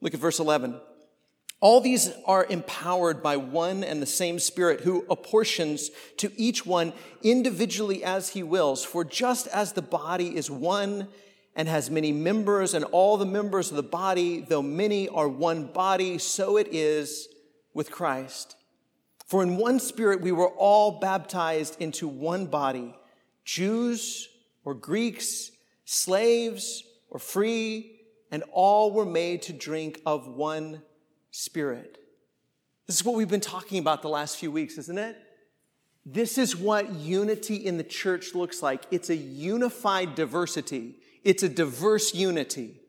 Look 0.00 0.14
at 0.14 0.20
verse 0.20 0.38
11. 0.38 0.80
All 1.60 1.80
these 1.80 2.12
are 2.24 2.46
empowered 2.48 3.20
by 3.20 3.36
one 3.36 3.82
and 3.82 4.00
the 4.00 4.06
same 4.06 4.38
Spirit 4.38 4.82
who 4.82 5.04
apportions 5.10 5.90
to 6.18 6.30
each 6.36 6.64
one 6.64 6.92
individually 7.24 8.04
as 8.04 8.28
he 8.28 8.44
wills. 8.44 8.84
For 8.84 9.04
just 9.04 9.48
as 9.48 9.72
the 9.72 9.82
body 9.82 10.36
is 10.36 10.48
one 10.48 11.08
and 11.58 11.68
has 11.68 11.90
many 11.90 12.12
members, 12.12 12.72
and 12.72 12.84
all 12.86 13.16
the 13.16 13.26
members 13.26 13.70
of 13.70 13.76
the 13.76 13.82
body, 13.82 14.40
though 14.40 14.62
many, 14.62 15.08
are 15.08 15.28
one 15.28 15.66
body, 15.66 16.16
so 16.16 16.56
it 16.56 16.68
is 16.70 17.28
with 17.74 17.90
Christ. 17.90 18.54
For 19.26 19.42
in 19.42 19.56
one 19.56 19.80
Spirit 19.80 20.20
we 20.20 20.30
were 20.30 20.50
all 20.50 21.00
baptized 21.00 21.76
into 21.82 22.06
one 22.06 22.46
body 22.46 22.94
Jews 23.44 24.28
or 24.64 24.72
Greeks, 24.72 25.50
slaves 25.84 26.84
or 27.10 27.18
free, 27.18 28.02
and 28.30 28.44
all 28.52 28.92
were 28.92 29.04
made 29.04 29.42
to 29.42 29.52
drink 29.52 30.00
of 30.06 30.28
one 30.28 30.82
Spirit. 31.32 31.98
This 32.86 32.96
is 32.96 33.04
what 33.04 33.16
we've 33.16 33.28
been 33.28 33.40
talking 33.40 33.80
about 33.80 34.02
the 34.02 34.08
last 34.08 34.36
few 34.36 34.52
weeks, 34.52 34.78
isn't 34.78 34.98
it? 34.98 35.16
This 36.06 36.38
is 36.38 36.54
what 36.54 36.92
unity 36.92 37.56
in 37.56 37.78
the 37.78 37.84
church 37.84 38.34
looks 38.36 38.62
like. 38.62 38.84
It's 38.92 39.10
a 39.10 39.16
unified 39.16 40.14
diversity. 40.14 40.97
It's 41.24 41.42
a 41.42 41.48
diverse 41.48 42.14
unity. 42.14 42.80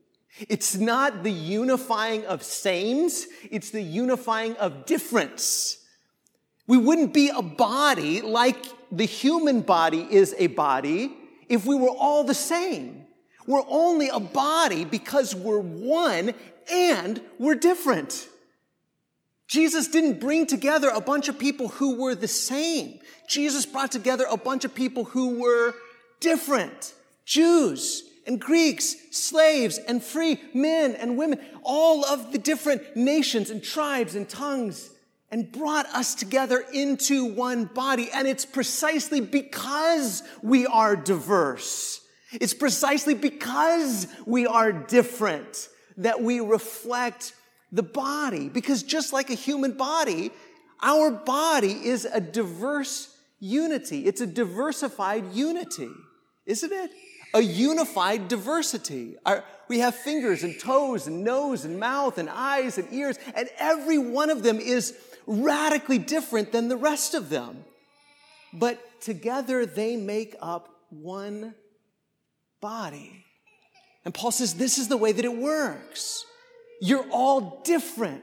It's 0.48 0.76
not 0.76 1.22
the 1.22 1.32
unifying 1.32 2.24
of 2.26 2.42
sames, 2.42 3.26
it's 3.50 3.70
the 3.70 3.82
unifying 3.82 4.56
of 4.56 4.86
difference. 4.86 5.78
We 6.66 6.78
wouldn't 6.78 7.12
be 7.12 7.30
a 7.30 7.42
body 7.42 8.20
like 8.20 8.64
the 8.92 9.04
human 9.04 9.60
body 9.60 10.06
is 10.08 10.34
a 10.38 10.46
body 10.48 11.16
if 11.48 11.66
we 11.66 11.74
were 11.74 11.90
all 11.90 12.24
the 12.24 12.34
same. 12.34 13.06
We're 13.46 13.64
only 13.68 14.08
a 14.08 14.20
body 14.20 14.84
because 14.84 15.34
we're 15.34 15.58
one 15.58 16.32
and 16.72 17.20
we're 17.38 17.56
different. 17.56 18.28
Jesus 19.48 19.88
didn't 19.88 20.20
bring 20.20 20.46
together 20.46 20.90
a 20.94 21.00
bunch 21.00 21.28
of 21.28 21.40
people 21.40 21.66
who 21.66 21.96
were 21.96 22.14
the 22.14 22.28
same. 22.28 23.00
Jesus 23.28 23.66
brought 23.66 23.90
together 23.90 24.24
a 24.30 24.36
bunch 24.36 24.64
of 24.64 24.72
people 24.72 25.04
who 25.04 25.40
were 25.40 25.74
different. 26.20 26.94
Jews 27.24 28.04
and 28.30 28.40
Greeks, 28.40 28.94
slaves 29.10 29.76
and 29.88 30.00
free, 30.00 30.40
men 30.54 30.94
and 30.94 31.18
women, 31.18 31.40
all 31.64 32.04
of 32.04 32.30
the 32.30 32.38
different 32.38 32.94
nations 32.94 33.50
and 33.50 33.60
tribes 33.60 34.14
and 34.14 34.28
tongues, 34.28 34.88
and 35.32 35.50
brought 35.50 35.86
us 35.86 36.14
together 36.14 36.64
into 36.72 37.24
one 37.24 37.64
body. 37.64 38.08
And 38.14 38.28
it's 38.28 38.44
precisely 38.44 39.20
because 39.20 40.22
we 40.44 40.64
are 40.64 40.94
diverse. 40.94 42.00
It's 42.32 42.54
precisely 42.54 43.14
because 43.14 44.06
we 44.26 44.46
are 44.46 44.70
different 44.70 45.68
that 45.96 46.22
we 46.22 46.38
reflect 46.38 47.34
the 47.72 47.82
body. 47.82 48.48
Because 48.48 48.84
just 48.84 49.12
like 49.12 49.30
a 49.30 49.34
human 49.34 49.72
body, 49.72 50.30
our 50.80 51.10
body 51.10 51.72
is 51.72 52.04
a 52.04 52.20
diverse 52.20 53.12
unity. 53.40 54.06
It's 54.06 54.20
a 54.20 54.26
diversified 54.26 55.32
unity, 55.32 55.90
isn't 56.46 56.72
it? 56.72 56.92
A 57.34 57.40
unified 57.40 58.28
diversity. 58.28 59.16
Our, 59.24 59.44
we 59.68 59.78
have 59.78 59.94
fingers 59.94 60.42
and 60.42 60.58
toes 60.58 61.06
and 61.06 61.22
nose 61.22 61.64
and 61.64 61.78
mouth 61.78 62.18
and 62.18 62.28
eyes 62.28 62.76
and 62.76 62.92
ears, 62.92 63.18
and 63.34 63.48
every 63.58 63.98
one 63.98 64.30
of 64.30 64.42
them 64.42 64.58
is 64.58 64.96
radically 65.26 65.98
different 65.98 66.50
than 66.50 66.68
the 66.68 66.76
rest 66.76 67.14
of 67.14 67.30
them. 67.30 67.64
But 68.52 69.00
together 69.00 69.64
they 69.64 69.96
make 69.96 70.34
up 70.40 70.68
one 70.90 71.54
body. 72.60 73.24
And 74.04 74.12
Paul 74.12 74.32
says 74.32 74.54
this 74.54 74.78
is 74.78 74.88
the 74.88 74.96
way 74.96 75.12
that 75.12 75.24
it 75.24 75.36
works. 75.36 76.24
You're 76.80 77.06
all 77.10 77.60
different. 77.64 78.22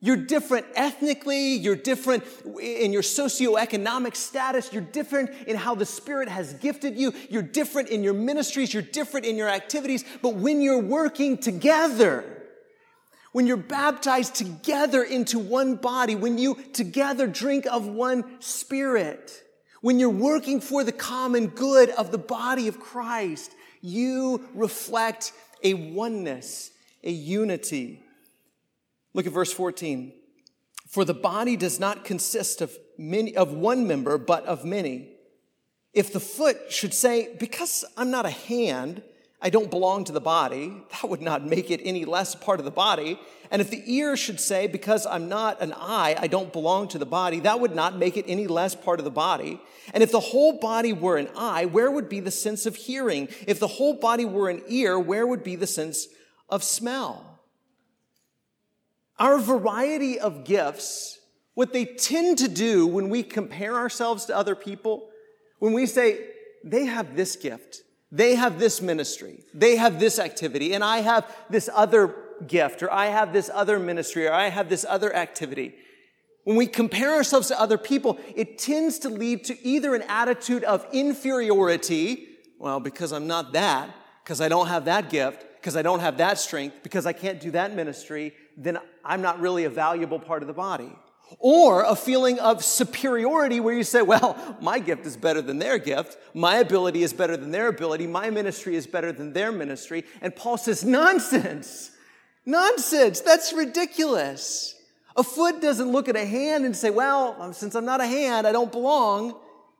You're 0.00 0.16
different 0.16 0.66
ethnically, 0.76 1.54
you're 1.54 1.74
different 1.74 2.22
in 2.60 2.92
your 2.92 3.02
socioeconomic 3.02 4.14
status, 4.14 4.72
you're 4.72 4.80
different 4.80 5.30
in 5.48 5.56
how 5.56 5.74
the 5.74 5.86
Spirit 5.86 6.28
has 6.28 6.54
gifted 6.54 6.96
you, 6.96 7.12
you're 7.28 7.42
different 7.42 7.88
in 7.88 8.04
your 8.04 8.14
ministries, 8.14 8.72
you're 8.72 8.82
different 8.82 9.26
in 9.26 9.36
your 9.36 9.48
activities, 9.48 10.04
but 10.22 10.36
when 10.36 10.60
you're 10.60 10.78
working 10.80 11.36
together, 11.36 12.44
when 13.32 13.48
you're 13.48 13.56
baptized 13.56 14.36
together 14.36 15.02
into 15.02 15.40
one 15.40 15.74
body, 15.74 16.14
when 16.14 16.38
you 16.38 16.54
together 16.72 17.26
drink 17.26 17.66
of 17.66 17.86
one 17.86 18.40
Spirit, 18.40 19.42
when 19.80 19.98
you're 19.98 20.10
working 20.10 20.60
for 20.60 20.84
the 20.84 20.92
common 20.92 21.48
good 21.48 21.90
of 21.90 22.12
the 22.12 22.18
body 22.18 22.68
of 22.68 22.78
Christ, 22.78 23.50
you 23.80 24.48
reflect 24.54 25.32
a 25.64 25.74
oneness 25.74 26.70
a 27.04 27.10
unity. 27.10 28.02
Look 29.18 29.26
at 29.26 29.32
verse 29.32 29.52
14. 29.52 30.12
For 30.86 31.04
the 31.04 31.12
body 31.12 31.56
does 31.56 31.80
not 31.80 32.04
consist 32.04 32.60
of 32.60 32.72
many, 32.96 33.34
of 33.34 33.52
one 33.52 33.88
member, 33.88 34.16
but 34.16 34.46
of 34.46 34.64
many. 34.64 35.08
If 35.92 36.12
the 36.12 36.20
foot 36.20 36.70
should 36.70 36.94
say, 36.94 37.34
because 37.36 37.84
I'm 37.96 38.12
not 38.12 38.26
a 38.26 38.30
hand, 38.30 39.02
I 39.42 39.50
don't 39.50 39.72
belong 39.72 40.04
to 40.04 40.12
the 40.12 40.20
body, 40.20 40.72
that 40.92 41.08
would 41.08 41.20
not 41.20 41.44
make 41.44 41.68
it 41.72 41.80
any 41.82 42.04
less 42.04 42.36
part 42.36 42.60
of 42.60 42.64
the 42.64 42.70
body. 42.70 43.18
And 43.50 43.60
if 43.60 43.70
the 43.70 43.82
ear 43.92 44.16
should 44.16 44.38
say, 44.38 44.68
because 44.68 45.04
I'm 45.04 45.28
not 45.28 45.60
an 45.60 45.72
eye, 45.72 46.14
I 46.16 46.28
don't 46.28 46.52
belong 46.52 46.86
to 46.90 46.98
the 46.98 47.04
body, 47.04 47.40
that 47.40 47.58
would 47.58 47.74
not 47.74 47.98
make 47.98 48.16
it 48.16 48.26
any 48.28 48.46
less 48.46 48.76
part 48.76 49.00
of 49.00 49.04
the 49.04 49.10
body. 49.10 49.60
And 49.92 50.04
if 50.04 50.12
the 50.12 50.20
whole 50.20 50.60
body 50.60 50.92
were 50.92 51.16
an 51.16 51.30
eye, 51.36 51.64
where 51.64 51.90
would 51.90 52.08
be 52.08 52.20
the 52.20 52.30
sense 52.30 52.66
of 52.66 52.76
hearing? 52.76 53.26
If 53.48 53.58
the 53.58 53.66
whole 53.66 53.94
body 53.94 54.24
were 54.24 54.48
an 54.48 54.62
ear, 54.68 54.96
where 54.96 55.26
would 55.26 55.42
be 55.42 55.56
the 55.56 55.66
sense 55.66 56.06
of 56.48 56.62
smell. 56.62 57.27
Our 59.18 59.38
variety 59.38 60.20
of 60.20 60.44
gifts, 60.44 61.18
what 61.54 61.72
they 61.72 61.84
tend 61.84 62.38
to 62.38 62.48
do 62.48 62.86
when 62.86 63.08
we 63.08 63.22
compare 63.22 63.74
ourselves 63.74 64.26
to 64.26 64.36
other 64.36 64.54
people, 64.54 65.08
when 65.58 65.72
we 65.72 65.86
say, 65.86 66.20
they 66.64 66.86
have 66.86 67.16
this 67.16 67.36
gift, 67.36 67.82
they 68.12 68.34
have 68.36 68.58
this 68.58 68.80
ministry, 68.80 69.44
they 69.52 69.76
have 69.76 69.98
this 69.98 70.18
activity, 70.18 70.72
and 70.74 70.84
I 70.84 70.98
have 70.98 71.34
this 71.50 71.68
other 71.72 72.14
gift, 72.46 72.82
or 72.82 72.92
I 72.92 73.06
have 73.06 73.32
this 73.32 73.50
other 73.52 73.78
ministry, 73.78 74.26
or 74.26 74.32
I 74.32 74.48
have 74.48 74.68
this 74.68 74.86
other 74.88 75.14
activity. 75.14 75.74
When 76.44 76.56
we 76.56 76.66
compare 76.66 77.14
ourselves 77.14 77.48
to 77.48 77.60
other 77.60 77.76
people, 77.76 78.18
it 78.34 78.58
tends 78.58 79.00
to 79.00 79.08
lead 79.08 79.44
to 79.44 79.66
either 79.66 79.94
an 79.94 80.02
attitude 80.02 80.64
of 80.64 80.86
inferiority, 80.92 82.28
well, 82.58 82.80
because 82.80 83.12
I'm 83.12 83.26
not 83.26 83.52
that, 83.52 83.90
because 84.22 84.40
I 84.40 84.48
don't 84.48 84.68
have 84.68 84.84
that 84.86 85.10
gift, 85.10 85.44
because 85.60 85.76
I 85.76 85.82
don't 85.82 86.00
have 86.00 86.18
that 86.18 86.38
strength, 86.38 86.82
because 86.82 87.06
I 87.06 87.12
can't 87.12 87.40
do 87.40 87.50
that 87.52 87.74
ministry, 87.74 88.34
then 88.56 88.78
I'm 89.04 89.22
not 89.22 89.40
really 89.40 89.64
a 89.64 89.70
valuable 89.70 90.18
part 90.18 90.42
of 90.42 90.46
the 90.46 90.54
body. 90.54 90.92
Or 91.38 91.82
a 91.82 91.94
feeling 91.94 92.38
of 92.38 92.64
superiority 92.64 93.60
where 93.60 93.74
you 93.74 93.84
say, 93.84 94.00
well, 94.00 94.56
my 94.62 94.78
gift 94.78 95.04
is 95.04 95.16
better 95.16 95.42
than 95.42 95.58
their 95.58 95.78
gift. 95.78 96.16
My 96.32 96.56
ability 96.56 97.02
is 97.02 97.12
better 97.12 97.36
than 97.36 97.50
their 97.50 97.68
ability. 97.68 98.06
My 98.06 98.30
ministry 98.30 98.76
is 98.76 98.86
better 98.86 99.12
than 99.12 99.34
their 99.34 99.52
ministry. 99.52 100.04
And 100.22 100.34
Paul 100.34 100.56
says, 100.56 100.84
nonsense. 100.84 101.90
Nonsense. 102.46 103.20
That's 103.20 103.52
ridiculous. 103.52 104.74
A 105.16 105.22
foot 105.22 105.60
doesn't 105.60 105.90
look 105.90 106.08
at 106.08 106.16
a 106.16 106.24
hand 106.24 106.64
and 106.64 106.74
say, 106.74 106.88
well, 106.88 107.52
since 107.52 107.74
I'm 107.74 107.84
not 107.84 108.00
a 108.00 108.06
hand, 108.06 108.46
I 108.46 108.52
don't 108.52 108.72
belong. 108.72 109.38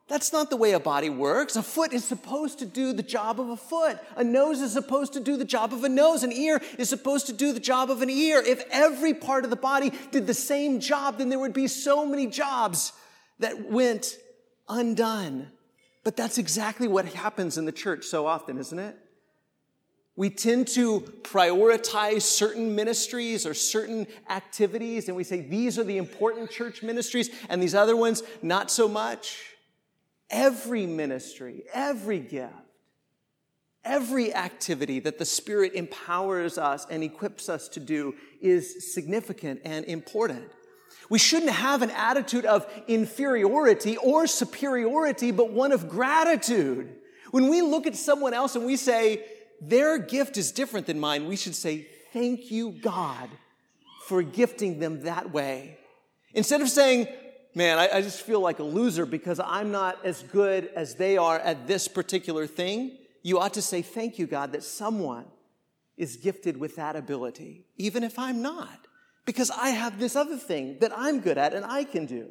That's 0.09 0.33
not 0.33 0.49
the 0.49 0.57
way 0.57 0.73
a 0.73 0.81
body 0.81 1.11
works. 1.11 1.55
A 1.57 1.62
foot 1.62 1.93
is 1.93 2.03
supposed 2.03 2.59
to 2.61 2.67
do 2.67 2.95
the 2.95 3.03
job 3.03 3.38
of 3.38 3.50
a 3.50 3.57
foot. 3.57 3.99
A 4.17 4.25
nose 4.25 4.62
is 4.62 4.73
supposed 4.73 5.12
to 5.12 5.21
do 5.21 5.37
the 5.37 5.45
job 5.45 5.75
of 5.75 5.85
a 5.85 5.88
nose. 5.88 6.23
An 6.23 6.33
ear 6.33 6.62
is 6.79 6.88
supposed 6.88 7.27
to 7.27 7.35
do 7.35 7.53
the 7.53 7.61
job 7.61 7.91
of 7.91 8.00
an 8.00 8.09
ear. 8.09 8.43
If 8.45 8.65
every 8.71 9.12
part 9.12 9.45
of 9.45 9.50
the 9.50 9.57
body 9.57 9.93
did 10.11 10.27
the 10.27 10.33
same 10.33 10.81
job, 10.81 11.19
then 11.19 11.29
there 11.29 11.38
would 11.38 11.53
be 11.53 11.69
so 11.69 12.07
many 12.07 12.27
jobs 12.27 12.95
that 13.38 13.71
went 13.71 14.17
undone. 14.67 15.50
But 16.05 16.17
that's 16.17 16.38
exactly 16.38 16.88
what 16.88 17.05
happens 17.05 17.59
in 17.59 17.67
the 17.67 17.73
church 17.73 18.07
so 18.07 18.27
often, 18.27 18.57
isn't 18.57 18.79
it? 18.79 18.97
We 20.17 20.31
tend 20.31 20.69
to 20.69 21.00
prioritize 21.23 22.23
certain 22.23 22.75
ministries 22.75 23.45
or 23.45 23.53
certain 23.53 24.07
activities, 24.31 25.09
and 25.09 25.17
we 25.17 25.23
say 25.23 25.43
these 25.43 25.79
are 25.79 25.85
the 25.85 25.99
important 25.99 26.50
church 26.50 26.83
ministries, 26.83 27.29
and 27.50 27.62
these 27.62 27.75
other 27.75 27.95
ones, 27.95 28.23
not 28.41 28.71
so 28.71 28.88
much. 28.88 29.55
Every 30.30 30.87
ministry, 30.87 31.64
every 31.73 32.18
gift, 32.20 32.52
every 33.85 34.35
activity 34.35 35.00
that 35.00 35.18
the 35.18 35.25
Spirit 35.25 35.73
empowers 35.75 36.58
us 36.58 36.87
and 36.90 37.02
equips 37.02 37.49
us 37.49 37.68
to 37.68 37.80
do 37.80 38.14
is 38.40 38.92
significant 38.92 39.61
and 39.64 39.85
important. 39.87 40.50
We 41.08 41.18
shouldn't 41.18 41.52
have 41.52 41.82
an 41.82 41.90
attitude 41.90 42.44
of 42.44 42.66
inferiority 42.87 43.97
or 43.97 44.26
superiority, 44.26 45.30
but 45.30 45.50
one 45.50 45.73
of 45.73 45.88
gratitude. 45.88 46.94
When 47.30 47.49
we 47.49 47.62
look 47.62 47.87
at 47.87 47.97
someone 47.97 48.35
else 48.35 48.56
and 48.56 48.66
we 48.66 48.76
say, 48.76 49.25
their 49.61 49.99
gift 49.99 50.37
is 50.37 50.52
different 50.52 50.87
than 50.87 51.00
mine, 51.00 51.26
we 51.26 51.37
should 51.37 51.54
say, 51.54 51.87
Thank 52.12 52.50
you, 52.50 52.70
God, 52.70 53.28
for 54.06 54.23
gifting 54.23 54.80
them 54.80 55.02
that 55.02 55.30
way. 55.30 55.78
Instead 56.32 56.62
of 56.62 56.70
saying, 56.70 57.06
man, 57.59 57.77
I, 57.77 57.88
I, 57.93 58.03
just 58.03 58.23
feel 58.23 58.38
like 58.38 58.61
a 58.61 58.62
loser 58.62 59.05
because 59.05 59.41
I'm 59.41 59.73
not 59.73 59.99
as 60.05 60.23
good 60.23 60.71
as 60.77 60.95
they 60.95 61.17
are 61.17 61.41
at 61.41 61.67
this 61.67 61.88
particular 61.88 62.47
thing, 62.47 62.97
you 63.25 63.41
ought 63.41 63.55
to 63.55 63.62
say, 63.62 63.83
Thank 63.83 64.17
you, 64.17 64.29
God, 64.29 64.53
that 64.53 64.62
someone 64.62 65.25
is 65.97 66.17
gifted 66.17 66.57
with 66.57 66.77
that 66.77 66.95
ability, 66.95 67.67
even 67.77 68.05
if 68.05 68.17
I'm 68.17 68.43
not, 68.43 68.87
because 69.25 69.50
I 69.50 69.71
have 69.71 69.99
this 69.99 70.15
other 70.15 70.37
thing 70.37 70.79
that 70.79 70.93
I'm 70.97 71.19
good 71.19 71.37
at 71.37 71.53
and 71.53 71.65
I 71.65 71.83
can 71.83 72.07
do. 72.07 72.29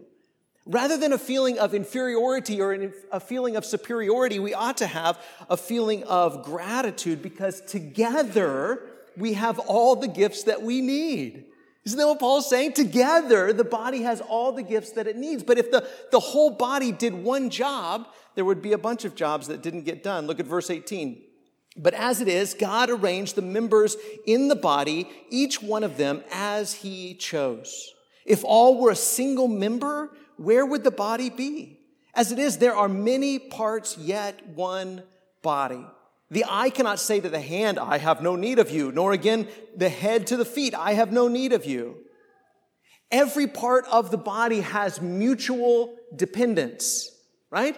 Rather 0.65 0.97
than 0.97 1.11
a 1.11 1.17
feeling 1.17 1.59
of 1.59 1.73
inferiority 1.73 2.61
or 2.61 2.91
a 3.11 3.19
feeling 3.19 3.57
of 3.57 3.65
superiority, 3.65 4.39
we 4.39 4.53
ought 4.53 4.77
to 4.77 4.87
have 4.87 5.21
a 5.49 5.57
feeling 5.57 6.05
of 6.05 6.43
gratitude 6.43 7.21
because 7.21 7.59
together 7.61 8.81
we 9.17 9.33
have 9.33 9.59
all 9.59 9.97
the 9.97 10.07
gifts 10.07 10.43
that 10.43 10.61
we 10.61 10.79
need. 10.79 11.45
Isn't 11.87 11.99
that 11.99 12.07
what 12.07 12.19
Paul's 12.19 12.49
saying? 12.49 12.73
Together, 12.73 13.53
the 13.53 13.63
body 13.63 14.01
has 14.01 14.19
all 14.19 14.51
the 14.51 14.61
gifts 14.61 14.91
that 14.91 15.07
it 15.07 15.15
needs. 15.15 15.41
But 15.41 15.57
if 15.57 15.71
the, 15.71 15.87
the 16.11 16.19
whole 16.19 16.49
body 16.49 16.91
did 16.91 17.13
one 17.13 17.49
job, 17.49 18.09
there 18.35 18.43
would 18.43 18.61
be 18.61 18.73
a 18.73 18.77
bunch 18.77 19.05
of 19.05 19.15
jobs 19.15 19.47
that 19.47 19.61
didn't 19.61 19.83
get 19.83 20.03
done. 20.03 20.27
Look 20.27 20.41
at 20.41 20.45
verse 20.45 20.69
18. 20.69 21.23
But 21.77 21.93
as 21.93 22.19
it 22.19 22.27
is, 22.27 22.55
God 22.55 22.89
arranged 22.89 23.35
the 23.35 23.41
members 23.41 23.95
in 24.25 24.49
the 24.49 24.55
body, 24.57 25.09
each 25.29 25.61
one 25.61 25.85
of 25.85 25.95
them 25.95 26.25
as 26.29 26.73
he 26.73 27.13
chose. 27.13 27.93
If 28.25 28.43
all 28.43 28.81
were 28.81 28.91
a 28.91 28.95
single 28.95 29.47
member, 29.47 30.11
where 30.35 30.65
would 30.65 30.83
the 30.83 30.91
body 30.91 31.29
be? 31.29 31.79
As 32.13 32.33
it 32.33 32.39
is, 32.39 32.57
there 32.57 32.75
are 32.75 32.89
many 32.89 33.39
parts, 33.39 33.97
yet 33.97 34.45
one 34.49 35.03
body. 35.41 35.85
The 36.29 36.45
eye 36.47 36.69
cannot 36.69 36.99
say 36.99 37.19
to 37.19 37.29
the 37.29 37.39
hand, 37.39 37.79
I 37.79 37.97
have 37.97 38.21
no 38.21 38.35
need 38.35 38.59
of 38.59 38.69
you, 38.69 38.91
nor 38.91 39.13
again 39.13 39.47
the 39.75 39.89
head 39.89 40.27
to 40.27 40.37
the 40.37 40.45
feet, 40.45 40.75
I 40.75 40.93
have 40.93 41.11
no 41.11 41.27
need 41.27 41.53
of 41.53 41.65
you. 41.65 41.97
Every 43.09 43.47
part 43.47 43.85
of 43.89 44.11
the 44.11 44.17
body 44.17 44.59
has 44.59 45.01
mutual 45.01 45.95
dependence, 46.13 47.09
right? 47.49 47.77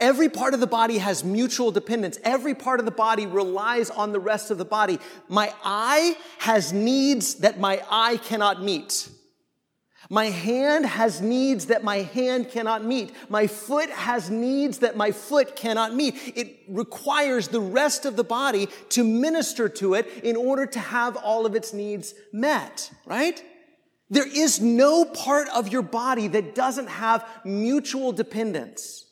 Every 0.00 0.28
part 0.28 0.54
of 0.54 0.60
the 0.60 0.66
body 0.66 0.98
has 0.98 1.22
mutual 1.22 1.70
dependence. 1.70 2.18
Every 2.24 2.54
part 2.54 2.80
of 2.80 2.86
the 2.86 2.90
body 2.90 3.26
relies 3.26 3.90
on 3.90 4.12
the 4.12 4.18
rest 4.18 4.50
of 4.50 4.58
the 4.58 4.64
body. 4.64 4.98
My 5.28 5.52
eye 5.62 6.16
has 6.38 6.72
needs 6.72 7.36
that 7.36 7.60
my 7.60 7.82
eye 7.88 8.16
cannot 8.16 8.62
meet. 8.62 9.08
My 10.12 10.26
hand 10.26 10.84
has 10.84 11.22
needs 11.22 11.66
that 11.66 11.82
my 11.82 12.02
hand 12.02 12.50
cannot 12.50 12.84
meet. 12.84 13.14
My 13.30 13.46
foot 13.46 13.88
has 13.88 14.28
needs 14.28 14.80
that 14.80 14.94
my 14.94 15.10
foot 15.10 15.56
cannot 15.56 15.94
meet. 15.94 16.16
It 16.36 16.58
requires 16.68 17.48
the 17.48 17.62
rest 17.62 18.04
of 18.04 18.16
the 18.16 18.22
body 18.22 18.68
to 18.90 19.04
minister 19.04 19.70
to 19.70 19.94
it 19.94 20.06
in 20.22 20.36
order 20.36 20.66
to 20.66 20.78
have 20.78 21.16
all 21.16 21.46
of 21.46 21.54
its 21.54 21.72
needs 21.72 22.12
met, 22.30 22.92
right? 23.06 23.42
There 24.10 24.28
is 24.28 24.60
no 24.60 25.06
part 25.06 25.48
of 25.48 25.68
your 25.68 25.80
body 25.80 26.28
that 26.28 26.54
doesn't 26.54 26.88
have 26.88 27.26
mutual 27.46 28.12
dependence. 28.12 29.06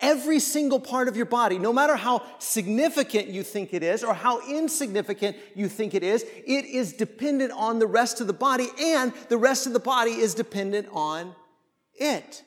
Every 0.00 0.38
single 0.38 0.78
part 0.78 1.08
of 1.08 1.16
your 1.16 1.26
body, 1.26 1.58
no 1.58 1.72
matter 1.72 1.96
how 1.96 2.22
significant 2.38 3.28
you 3.28 3.42
think 3.42 3.74
it 3.74 3.82
is 3.82 4.04
or 4.04 4.14
how 4.14 4.40
insignificant 4.48 5.36
you 5.56 5.68
think 5.68 5.92
it 5.92 6.04
is, 6.04 6.22
it 6.22 6.64
is 6.64 6.92
dependent 6.92 7.50
on 7.52 7.80
the 7.80 7.86
rest 7.86 8.20
of 8.20 8.28
the 8.28 8.32
body 8.32 8.68
and 8.80 9.12
the 9.28 9.36
rest 9.36 9.66
of 9.66 9.72
the 9.72 9.80
body 9.80 10.12
is 10.12 10.34
dependent 10.34 10.86
on 10.92 11.34
it. 11.94 12.44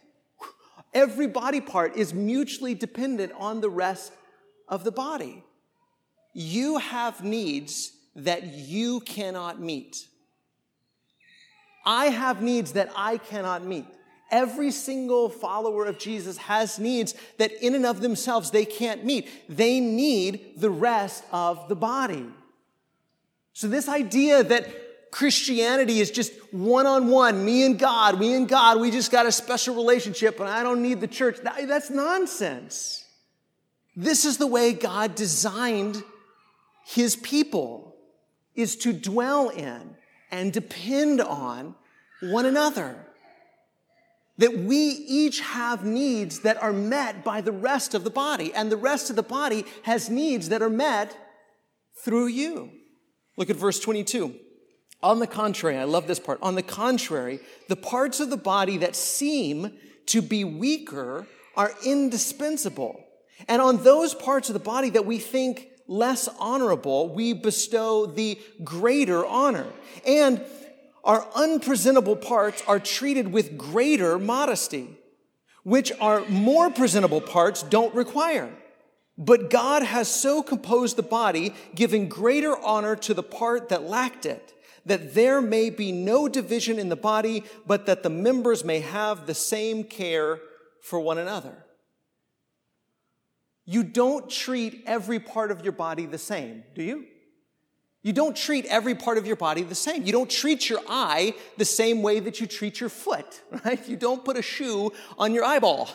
Every 0.93 1.27
body 1.27 1.59
part 1.59 1.97
is 1.97 2.13
mutually 2.13 2.73
dependent 2.73 3.33
on 3.37 3.59
the 3.59 3.69
rest 3.69 4.13
of 4.69 4.85
the 4.85 4.91
body. 4.91 5.43
You 6.33 6.77
have 6.77 7.21
needs 7.21 7.91
that 8.15 8.45
you 8.45 9.01
cannot 9.01 9.59
meet. 9.59 10.07
I 11.85 12.05
have 12.05 12.41
needs 12.41 12.73
that 12.73 12.89
I 12.95 13.17
cannot 13.17 13.65
meet. 13.65 13.85
Every 14.31 14.71
single 14.71 15.29
follower 15.29 15.85
of 15.85 15.99
Jesus 15.99 16.37
has 16.37 16.79
needs 16.79 17.13
that 17.37 17.51
in 17.63 17.75
and 17.75 17.85
of 17.85 17.99
themselves 17.99 18.49
they 18.49 18.63
can't 18.63 19.03
meet. 19.03 19.29
They 19.49 19.81
need 19.81 20.53
the 20.57 20.69
rest 20.69 21.25
of 21.33 21.67
the 21.67 21.75
body. 21.75 22.25
So 23.53 23.67
this 23.67 23.89
idea 23.89 24.43
that 24.43 25.11
Christianity 25.11 25.99
is 25.99 26.09
just 26.09 26.31
one 26.53 26.87
on 26.87 27.09
one, 27.09 27.43
me 27.43 27.65
and 27.65 27.77
God, 27.77 28.17
me 28.17 28.33
and 28.33 28.47
God, 28.47 28.79
we 28.79 28.89
just 28.89 29.11
got 29.11 29.25
a 29.25 29.31
special 29.31 29.75
relationship 29.75 30.39
and 30.39 30.47
I 30.47 30.63
don't 30.63 30.81
need 30.81 31.01
the 31.01 31.07
church. 31.07 31.37
that's 31.43 31.89
nonsense. 31.89 33.05
This 33.95 34.23
is 34.23 34.37
the 34.37 34.47
way 34.47 34.71
God 34.71 35.15
designed 35.15 36.01
his 36.85 37.17
people 37.17 37.97
is 38.55 38.77
to 38.77 38.93
dwell 38.93 39.49
in 39.49 39.95
and 40.31 40.53
depend 40.53 41.19
on 41.19 41.75
one 42.21 42.45
another 42.45 42.95
that 44.41 44.57
we 44.57 44.75
each 44.75 45.39
have 45.39 45.85
needs 45.85 46.39
that 46.39 46.61
are 46.63 46.73
met 46.73 47.23
by 47.23 47.41
the 47.41 47.51
rest 47.51 47.93
of 47.93 48.03
the 48.03 48.09
body, 48.09 48.51
and 48.55 48.71
the 48.71 48.77
rest 48.77 49.11
of 49.11 49.15
the 49.15 49.21
body 49.21 49.63
has 49.83 50.09
needs 50.09 50.49
that 50.49 50.63
are 50.63 50.69
met 50.69 51.15
through 52.03 52.25
you. 52.25 52.71
Look 53.37 53.51
at 53.51 53.55
verse 53.55 53.79
22. 53.79 54.35
On 55.03 55.19
the 55.19 55.27
contrary, 55.27 55.77
I 55.77 55.83
love 55.83 56.07
this 56.07 56.19
part. 56.19 56.39
On 56.41 56.55
the 56.55 56.63
contrary, 56.63 57.39
the 57.69 57.75
parts 57.75 58.19
of 58.19 58.31
the 58.31 58.37
body 58.37 58.77
that 58.77 58.95
seem 58.95 59.73
to 60.07 60.23
be 60.23 60.43
weaker 60.43 61.27
are 61.55 61.71
indispensable. 61.85 62.99
And 63.47 63.61
on 63.61 63.83
those 63.83 64.15
parts 64.15 64.49
of 64.49 64.53
the 64.53 64.59
body 64.59 64.89
that 64.89 65.05
we 65.05 65.19
think 65.19 65.67
less 65.87 66.27
honorable, 66.39 67.13
we 67.13 67.33
bestow 67.33 68.07
the 68.07 68.39
greater 68.63 69.23
honor. 69.23 69.67
And 70.03 70.43
our 71.03 71.27
unpresentable 71.35 72.15
parts 72.15 72.63
are 72.67 72.79
treated 72.79 73.31
with 73.31 73.57
greater 73.57 74.19
modesty, 74.19 74.97
which 75.63 75.91
our 75.99 76.21
more 76.27 76.69
presentable 76.69 77.21
parts 77.21 77.63
don't 77.63 77.93
require. 77.95 78.51
But 79.17 79.49
God 79.49 79.83
has 79.83 80.07
so 80.07 80.41
composed 80.41 80.95
the 80.95 81.03
body, 81.03 81.53
giving 81.75 82.09
greater 82.09 82.57
honor 82.57 82.95
to 82.97 83.13
the 83.13 83.23
part 83.23 83.69
that 83.69 83.83
lacked 83.83 84.25
it, 84.25 84.53
that 84.85 85.13
there 85.13 85.41
may 85.41 85.69
be 85.69 85.91
no 85.91 86.27
division 86.27 86.79
in 86.79 86.89
the 86.89 86.95
body, 86.95 87.43
but 87.67 87.85
that 87.85 88.03
the 88.03 88.09
members 88.09 88.63
may 88.63 88.79
have 88.79 89.27
the 89.27 89.35
same 89.35 89.83
care 89.83 90.39
for 90.81 90.99
one 90.99 91.17
another. 91.17 91.65
You 93.65 93.83
don't 93.83 94.29
treat 94.29 94.83
every 94.87 95.19
part 95.19 95.51
of 95.51 95.63
your 95.63 95.71
body 95.71 96.05
the 96.05 96.17
same, 96.17 96.63
do 96.73 96.83
you? 96.83 97.05
You 98.03 98.13
don't 98.13 98.35
treat 98.35 98.65
every 98.65 98.95
part 98.95 99.17
of 99.17 99.27
your 99.27 99.35
body 99.35 99.61
the 99.61 99.75
same. 99.75 100.03
You 100.03 100.11
don't 100.11 100.29
treat 100.29 100.69
your 100.69 100.79
eye 100.87 101.35
the 101.57 101.65
same 101.65 102.01
way 102.01 102.19
that 102.19 102.39
you 102.39 102.47
treat 102.47 102.79
your 102.79 102.89
foot, 102.89 103.41
right? 103.65 103.87
You 103.87 103.95
don't 103.95 104.25
put 104.25 104.37
a 104.37 104.41
shoe 104.41 104.91
on 105.17 105.33
your 105.33 105.43
eyeball. 105.43 105.89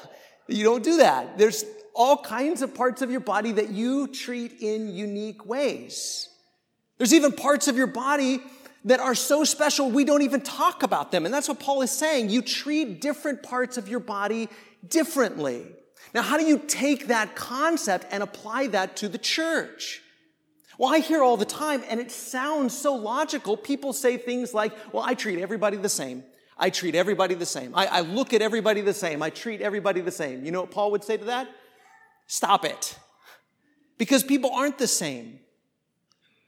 You 0.46 0.62
don't 0.62 0.84
do 0.84 0.98
that. 0.98 1.36
There's 1.36 1.64
all 1.94 2.18
kinds 2.18 2.62
of 2.62 2.74
parts 2.74 3.02
of 3.02 3.10
your 3.10 3.20
body 3.20 3.52
that 3.52 3.70
you 3.70 4.06
treat 4.06 4.60
in 4.60 4.94
unique 4.94 5.46
ways. 5.46 6.28
There's 6.98 7.12
even 7.12 7.32
parts 7.32 7.68
of 7.68 7.76
your 7.76 7.88
body 7.88 8.40
that 8.84 9.00
are 9.00 9.14
so 9.14 9.42
special 9.42 9.90
we 9.90 10.04
don't 10.04 10.22
even 10.22 10.40
talk 10.40 10.84
about 10.84 11.10
them. 11.10 11.24
And 11.24 11.34
that's 11.34 11.48
what 11.48 11.58
Paul 11.58 11.82
is 11.82 11.90
saying. 11.90 12.30
You 12.30 12.40
treat 12.40 13.00
different 13.00 13.42
parts 13.42 13.76
of 13.76 13.88
your 13.88 13.98
body 13.98 14.48
differently. 14.86 15.66
Now, 16.14 16.22
how 16.22 16.38
do 16.38 16.44
you 16.44 16.58
take 16.58 17.08
that 17.08 17.34
concept 17.34 18.06
and 18.12 18.22
apply 18.22 18.68
that 18.68 18.96
to 18.98 19.08
the 19.08 19.18
church? 19.18 20.02
Well, 20.78 20.92
I 20.92 20.98
hear 20.98 21.22
all 21.22 21.36
the 21.36 21.46
time, 21.46 21.82
and 21.88 22.00
it 22.00 22.10
sounds 22.10 22.76
so 22.76 22.94
logical. 22.94 23.56
People 23.56 23.92
say 23.92 24.16
things 24.16 24.52
like, 24.52 24.72
well, 24.92 25.02
I 25.02 25.14
treat 25.14 25.38
everybody 25.38 25.76
the 25.76 25.88
same. 25.88 26.22
I 26.58 26.70
treat 26.70 26.94
everybody 26.94 27.34
the 27.34 27.46
same. 27.46 27.74
I, 27.74 27.86
I 27.86 28.00
look 28.00 28.32
at 28.32 28.42
everybody 28.42 28.80
the 28.80 28.94
same. 28.94 29.22
I 29.22 29.30
treat 29.30 29.60
everybody 29.60 30.00
the 30.00 30.10
same. 30.10 30.44
You 30.44 30.52
know 30.52 30.62
what 30.62 30.70
Paul 30.70 30.90
would 30.92 31.04
say 31.04 31.16
to 31.16 31.24
that? 31.26 31.48
Stop 32.26 32.64
it. 32.64 32.98
Because 33.98 34.22
people 34.22 34.50
aren't 34.50 34.78
the 34.78 34.86
same. 34.86 35.40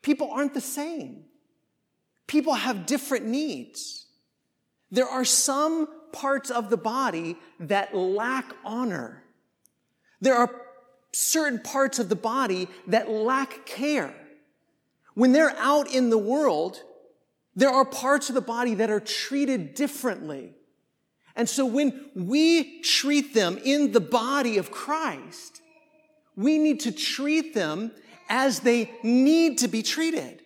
People 0.03 0.31
aren't 0.31 0.55
the 0.55 0.61
same. 0.61 1.25
People 2.27 2.55
have 2.55 2.87
different 2.87 3.27
needs. 3.27 4.07
There 4.91 5.07
are 5.07 5.25
some 5.25 5.89
parts 6.13 6.51
of 6.51 6.71
the 6.71 6.77
body 6.77 7.37
that 7.61 7.95
lack 7.95 8.55
honor. 8.65 9.23
There 10.21 10.35
are 10.35 10.51
certain 11.13 11.61
parts 11.61 11.99
of 11.99 12.09
the 12.09 12.17
body 12.17 12.69
that 12.87 13.11
lack 13.11 13.67
care. 13.67 14.15
When 15.19 15.33
they're 15.33 15.57
out 15.59 15.93
in 15.93 16.11
the 16.11 16.17
world, 16.17 16.81
there 17.57 17.71
are 17.71 17.85
parts 17.85 18.29
of 18.29 18.37
the 18.37 18.41
body 18.41 18.75
that 18.75 18.89
are 18.89 19.01
treated 19.01 19.75
differently. 19.75 20.55
And 21.35 21.49
so 21.49 21.67
when 21.67 22.09
we 22.15 22.81
treat 22.83 23.35
them 23.35 23.59
in 23.65 23.91
the 23.91 24.01
body 24.01 24.59
of 24.59 24.71
Christ, 24.71 25.61
we 26.37 26.57
need 26.57 26.79
to 26.83 26.93
treat 26.93 27.53
them 27.53 27.91
as 28.29 28.61
they 28.61 28.93
need 29.03 29.59
to 29.59 29.67
be 29.67 29.83
treated. 29.83 30.41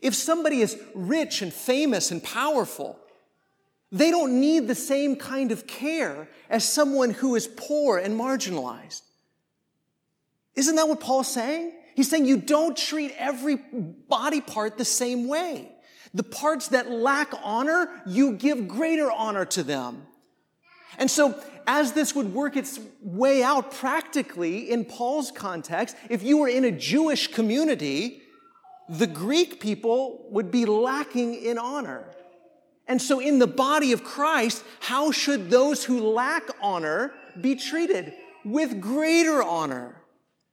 If 0.00 0.14
somebody 0.14 0.60
is 0.60 0.78
rich 0.94 1.42
and 1.42 1.52
famous 1.52 2.12
and 2.12 2.22
powerful, 2.22 3.00
they 3.90 4.12
don't 4.12 4.38
need 4.38 4.68
the 4.68 4.76
same 4.76 5.16
kind 5.16 5.50
of 5.50 5.66
care 5.66 6.28
as 6.48 6.64
someone 6.64 7.10
who 7.10 7.34
is 7.34 7.48
poor 7.48 7.98
and 7.98 8.16
marginalized. 8.16 9.02
Isn't 10.54 10.76
that 10.76 10.86
what 10.86 11.00
Paul's 11.00 11.34
saying? 11.34 11.72
He's 11.94 12.08
saying 12.08 12.26
you 12.26 12.38
don't 12.38 12.76
treat 12.76 13.14
every 13.18 13.56
body 13.56 14.40
part 14.40 14.78
the 14.78 14.84
same 14.84 15.28
way. 15.28 15.68
The 16.14 16.22
parts 16.22 16.68
that 16.68 16.90
lack 16.90 17.32
honor, 17.42 17.88
you 18.06 18.32
give 18.32 18.68
greater 18.68 19.10
honor 19.10 19.44
to 19.46 19.62
them. 19.62 20.06
And 20.98 21.10
so, 21.10 21.40
as 21.66 21.92
this 21.92 22.14
would 22.14 22.34
work 22.34 22.56
its 22.56 22.78
way 23.00 23.42
out 23.42 23.72
practically 23.72 24.70
in 24.70 24.84
Paul's 24.84 25.30
context, 25.30 25.96
if 26.10 26.22
you 26.22 26.38
were 26.38 26.48
in 26.48 26.64
a 26.64 26.72
Jewish 26.72 27.28
community, 27.28 28.22
the 28.88 29.06
Greek 29.06 29.60
people 29.60 30.26
would 30.30 30.50
be 30.50 30.66
lacking 30.66 31.34
in 31.34 31.56
honor. 31.56 32.04
And 32.86 33.00
so, 33.00 33.20
in 33.20 33.38
the 33.38 33.46
body 33.46 33.92
of 33.92 34.04
Christ, 34.04 34.64
how 34.80 35.12
should 35.12 35.50
those 35.50 35.84
who 35.84 36.00
lack 36.00 36.42
honor 36.60 37.14
be 37.40 37.54
treated? 37.54 38.12
With 38.44 38.80
greater 38.80 39.42
honor. 39.42 40.01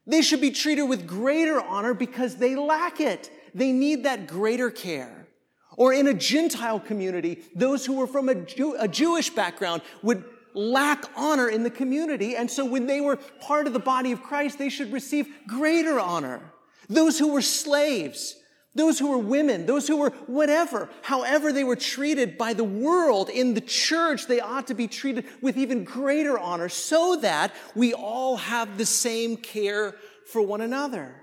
They 0.06 0.22
should 0.22 0.40
be 0.40 0.50
treated 0.50 0.84
with 0.84 1.06
greater 1.06 1.60
honor 1.60 1.94
because 1.94 2.36
they 2.36 2.56
lack 2.56 3.00
it. 3.00 3.30
They 3.54 3.72
need 3.72 4.04
that 4.04 4.26
greater 4.26 4.70
care. 4.70 5.28
Or 5.76 5.92
in 5.92 6.08
a 6.08 6.14
Gentile 6.14 6.80
community, 6.80 7.42
those 7.54 7.86
who 7.86 7.94
were 7.94 8.06
from 8.06 8.28
a, 8.28 8.34
Jew, 8.34 8.76
a 8.78 8.88
Jewish 8.88 9.30
background 9.30 9.82
would 10.02 10.24
lack 10.52 11.04
honor 11.16 11.48
in 11.48 11.62
the 11.62 11.70
community. 11.70 12.36
And 12.36 12.50
so 12.50 12.64
when 12.64 12.86
they 12.86 13.00
were 13.00 13.16
part 13.40 13.66
of 13.66 13.72
the 13.72 13.78
body 13.78 14.12
of 14.12 14.22
Christ, 14.22 14.58
they 14.58 14.68
should 14.68 14.92
receive 14.92 15.28
greater 15.46 16.00
honor. 16.00 16.40
Those 16.88 17.18
who 17.18 17.32
were 17.32 17.42
slaves, 17.42 18.36
those 18.74 18.98
who 19.00 19.10
were 19.10 19.18
women, 19.18 19.66
those 19.66 19.88
who 19.88 19.96
were 19.96 20.10
whatever, 20.26 20.88
however 21.02 21.52
they 21.52 21.64
were 21.64 21.76
treated 21.76 22.38
by 22.38 22.54
the 22.54 22.64
world 22.64 23.28
in 23.28 23.54
the 23.54 23.60
church, 23.60 24.26
they 24.26 24.40
ought 24.40 24.68
to 24.68 24.74
be 24.74 24.86
treated 24.86 25.24
with 25.42 25.56
even 25.56 25.82
greater 25.82 26.38
honor 26.38 26.68
so 26.68 27.16
that 27.16 27.52
we 27.74 27.92
all 27.92 28.36
have 28.36 28.78
the 28.78 28.86
same 28.86 29.36
care 29.36 29.96
for 30.26 30.40
one 30.40 30.60
another. 30.60 31.16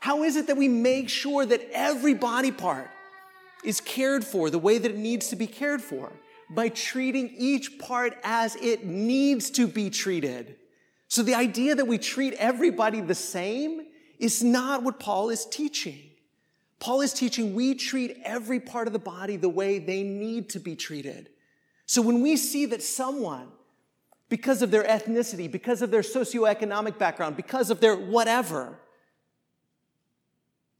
How 0.00 0.24
is 0.24 0.34
it 0.36 0.48
that 0.48 0.56
we 0.56 0.68
make 0.68 1.08
sure 1.08 1.46
that 1.46 1.68
every 1.72 2.14
body 2.14 2.50
part 2.50 2.90
is 3.64 3.80
cared 3.80 4.24
for 4.24 4.50
the 4.50 4.58
way 4.58 4.78
that 4.78 4.90
it 4.90 4.98
needs 4.98 5.28
to 5.28 5.36
be 5.36 5.46
cared 5.46 5.82
for? 5.82 6.12
By 6.50 6.68
treating 6.68 7.28
each 7.36 7.78
part 7.78 8.16
as 8.24 8.56
it 8.56 8.84
needs 8.84 9.50
to 9.52 9.68
be 9.68 9.90
treated. 9.90 10.56
So 11.06 11.22
the 11.22 11.34
idea 11.34 11.74
that 11.74 11.86
we 11.86 11.98
treat 11.98 12.34
everybody 12.34 13.00
the 13.00 13.14
same 13.14 13.86
is 14.18 14.42
not 14.42 14.82
what 14.82 14.98
Paul 14.98 15.30
is 15.30 15.46
teaching. 15.46 16.07
Paul 16.80 17.00
is 17.00 17.12
teaching 17.12 17.54
we 17.54 17.74
treat 17.74 18.18
every 18.24 18.60
part 18.60 18.86
of 18.86 18.92
the 18.92 18.98
body 18.98 19.36
the 19.36 19.48
way 19.48 19.78
they 19.78 20.02
need 20.02 20.50
to 20.50 20.60
be 20.60 20.76
treated. 20.76 21.30
So 21.86 22.02
when 22.02 22.20
we 22.20 22.36
see 22.36 22.66
that 22.66 22.82
someone, 22.82 23.48
because 24.28 24.62
of 24.62 24.70
their 24.70 24.84
ethnicity, 24.84 25.50
because 25.50 25.82
of 25.82 25.90
their 25.90 26.02
socioeconomic 26.02 26.98
background, 26.98 27.36
because 27.36 27.70
of 27.70 27.80
their 27.80 27.96
whatever, 27.96 28.78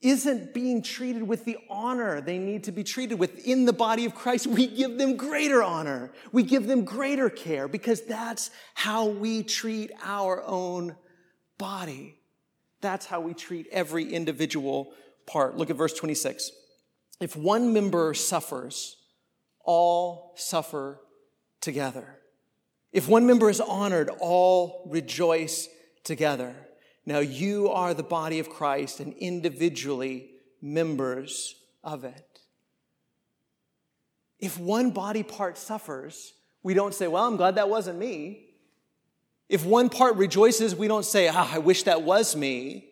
isn't 0.01 0.55
being 0.55 0.81
treated 0.81 1.25
with 1.25 1.45
the 1.45 1.59
honor 1.69 2.21
they 2.21 2.39
need 2.39 2.63
to 2.65 2.73
be 2.73 2.85
treated 2.85 3.19
with 3.19 3.45
in 3.45 3.65
the 3.65 3.73
body 3.73 4.05
of 4.05 4.15
Christ, 4.15 4.47
we 4.47 4.69
give 4.69 4.97
them 4.97 5.17
greater 5.17 5.63
honor. 5.63 6.13
We 6.31 6.45
give 6.45 6.69
them 6.69 6.85
greater 6.85 7.29
care 7.29 7.67
because 7.67 8.03
that's 8.03 8.51
how 8.75 9.07
we 9.07 9.43
treat 9.43 9.91
our 10.05 10.45
own 10.45 10.95
body. 11.57 12.21
That's 12.81 13.07
how 13.07 13.21
we 13.21 13.35
treat 13.35 13.67
every 13.73 14.13
individual 14.13 14.93
part. 15.29 15.57
Look 15.57 15.71
at 15.71 15.77
verse 15.77 15.95
26. 15.95 16.51
If 17.21 17.37
one 17.37 17.73
member 17.73 18.15
suffers, 18.15 18.97
all 19.65 20.35
suffer 20.37 21.01
together. 21.61 22.19
If 22.93 23.09
one 23.09 23.27
member 23.27 23.51
is 23.51 23.61
honored, 23.61 24.11
all 24.21 24.89
rejoice 24.91 25.69
together. 26.05 26.55
Now 27.05 27.19
you 27.21 27.69
are 27.69 27.95
the 27.95 28.03
body 28.03 28.39
of 28.39 28.49
Christ 28.49 29.01
and 29.01 29.13
individually 29.15 30.31
members 30.61 31.55
of 31.85 32.05
it. 32.05 32.41
If 34.39 34.59
one 34.59 34.91
body 34.91 35.23
part 35.23 35.59
suffers, 35.59 36.33
we 36.63 36.75
don't 36.75 36.95
say, 36.95 37.09
Well, 37.09 37.25
I'm 37.25 37.37
glad 37.37 37.57
that 37.57 37.69
wasn't 37.69 37.99
me. 37.99 38.47
If 39.49 39.65
one 39.65 39.89
part 39.89 40.17
rejoices, 40.17 40.77
we 40.77 40.89
don't 40.89 41.05
say, 41.05 41.29
Ah, 41.33 41.55
I 41.55 41.59
wish 41.59 41.85
that 41.85 42.03
was 42.03 42.37
me. 42.37 42.91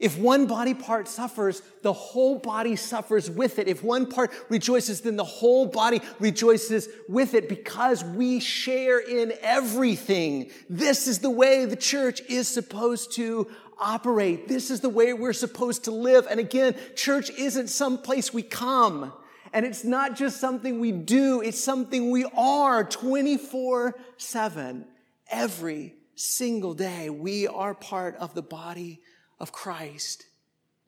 If 0.00 0.16
one 0.16 0.46
body 0.46 0.72
part 0.72 1.08
suffers, 1.08 1.60
the 1.82 1.92
whole 1.92 2.38
body 2.38 2.74
suffers 2.74 3.30
with 3.30 3.58
it. 3.58 3.68
If 3.68 3.84
one 3.84 4.06
part 4.06 4.32
rejoices, 4.48 5.02
then 5.02 5.16
the 5.16 5.24
whole 5.24 5.66
body 5.66 6.00
rejoices 6.18 6.88
with 7.06 7.34
it 7.34 7.50
because 7.50 8.02
we 8.02 8.40
share 8.40 8.98
in 8.98 9.34
everything. 9.42 10.50
This 10.70 11.06
is 11.06 11.18
the 11.18 11.28
way 11.28 11.66
the 11.66 11.76
church 11.76 12.22
is 12.30 12.48
supposed 12.48 13.12
to 13.16 13.46
operate. 13.78 14.48
This 14.48 14.70
is 14.70 14.80
the 14.80 14.88
way 14.88 15.12
we're 15.12 15.34
supposed 15.34 15.84
to 15.84 15.90
live. 15.90 16.26
And 16.30 16.40
again, 16.40 16.74
church 16.96 17.28
isn't 17.30 17.68
some 17.68 17.98
place 17.98 18.32
we 18.32 18.42
come. 18.42 19.12
And 19.52 19.66
it's 19.66 19.84
not 19.84 20.16
just 20.16 20.40
something 20.40 20.80
we 20.80 20.92
do, 20.92 21.42
it's 21.42 21.60
something 21.60 22.10
we 22.10 22.24
are 22.36 22.84
24 22.84 23.98
7. 24.16 24.86
Every 25.30 25.94
single 26.14 26.72
day, 26.72 27.10
we 27.10 27.46
are 27.48 27.74
part 27.74 28.16
of 28.16 28.32
the 28.34 28.42
body 28.42 29.02
of 29.40 29.52
Christ 29.52 30.26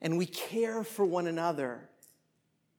and 0.01 0.17
we 0.17 0.25
care 0.25 0.83
for 0.83 1.05
one 1.05 1.27
another 1.27 1.89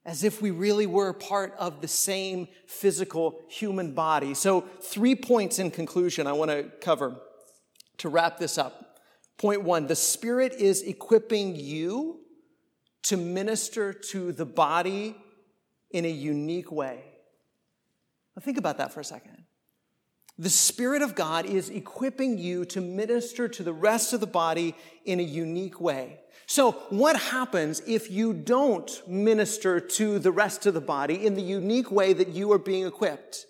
as 0.07 0.23
if 0.23 0.43
we 0.43 0.51
really 0.51 0.87
were 0.87 1.13
part 1.15 1.55
of 1.59 1.81
the 1.81 1.89
same 1.89 2.47
physical 2.67 3.41
human 3.49 3.95
body. 3.95 4.35
So, 4.35 4.61
three 4.83 5.15
points 5.15 5.59
in 5.59 5.71
conclusion 5.71 6.27
I 6.27 6.33
want 6.33 6.51
to 6.51 6.65
cover 6.81 7.17
to 7.99 8.09
wrap 8.11 8.39
this 8.39 8.59
up. 8.59 9.01
Point 9.39 9.63
one 9.63 9.87
the 9.87 9.97
Spirit 9.97 10.53
is 10.53 10.83
equipping 10.83 11.57
you 11.57 12.21
to 13.05 13.17
minister 13.17 13.93
to 13.93 14.33
the 14.33 14.47
body 14.47 15.17
in 15.91 16.05
a 16.05 16.11
unique 16.11 16.71
way. 16.71 17.05
Now, 18.37 18.43
think 18.43 18.59
about 18.59 18.79
that 18.79 18.93
for 18.93 19.01
a 19.01 19.05
second. 19.05 19.44
The 20.39 20.51
Spirit 20.51 21.03
of 21.03 21.15
God 21.15 21.47
is 21.47 21.71
equipping 21.71 22.39
you 22.39 22.65
to 22.67 22.81
minister 22.81 23.47
to 23.49 23.63
the 23.63 23.73
rest 23.73 24.13
of 24.13 24.21
the 24.21 24.27
body 24.27 24.75
in 25.05 25.21
a 25.21 25.23
unique 25.23 25.81
way. 25.81 26.21
So, 26.47 26.73
what 26.91 27.19
happens 27.19 27.81
if 27.87 28.11
you 28.11 28.33
don't 28.33 29.03
minister 29.09 29.81
to 29.81 30.19
the 30.19 30.33
rest 30.33 30.67
of 30.67 30.75
the 30.75 30.81
body 30.81 31.25
in 31.25 31.35
the 31.35 31.43
unique 31.43 31.91
way 31.91 32.13
that 32.13 32.29
you 32.29 32.53
are 32.53 32.59
being 32.59 32.87
equipped? 32.87 33.47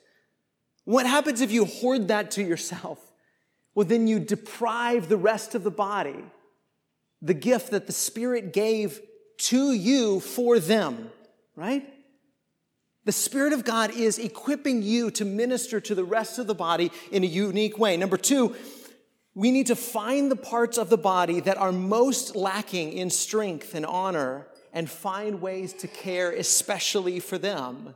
What 0.85 1.07
happens 1.07 1.41
if 1.41 1.51
you 1.51 1.65
hoard 1.65 2.09
that 2.09 2.31
to 2.33 2.43
yourself? 2.43 3.01
Well, 3.75 3.87
then 3.87 4.07
you 4.07 4.21
deprive 4.21 5.09
the 5.09 5.17
rest 5.17 5.55
of 5.55 5.65
the 5.65 5.71
body 5.71 6.25
the 7.25 7.35
gift 7.35 7.71
that 7.71 7.87
the 7.87 7.93
Spirit 7.93 8.53
gave 8.53 9.01
to 9.39 9.73
you 9.73 10.21
for 10.21 10.59
them, 10.59 11.11
right? 11.57 11.94
The 13.05 13.13
Spirit 13.13 13.53
of 13.53 13.65
God 13.65 13.91
is 13.91 14.19
equipping 14.19 14.83
you 14.83 15.11
to 15.13 15.25
minister 15.25 15.81
to 15.81 15.95
the 15.95 16.05
rest 16.05 16.39
of 16.39 16.47
the 16.47 16.55
body 16.55 16.91
in 17.13 17.23
a 17.23 17.27
unique 17.27 17.79
way. 17.79 17.97
Number 17.97 18.17
two, 18.17 18.55
we 19.35 19.51
need 19.51 19.67
to 19.67 19.77
find 19.77 20.31
the 20.31 20.37
parts 20.37 20.79
of 20.79 20.89
the 20.89 20.97
body 20.97 21.41
that 21.41 21.59
are 21.59 21.73
most 21.73 22.35
lacking 22.35 22.93
in 22.93 23.11
strength 23.11 23.75
and 23.75 23.85
honor 23.85 24.47
and 24.73 24.89
find 24.89 25.43
ways 25.43 25.73
to 25.75 25.89
care 25.89 26.31
especially 26.33 27.21
for 27.21 27.37
them. 27.37 27.95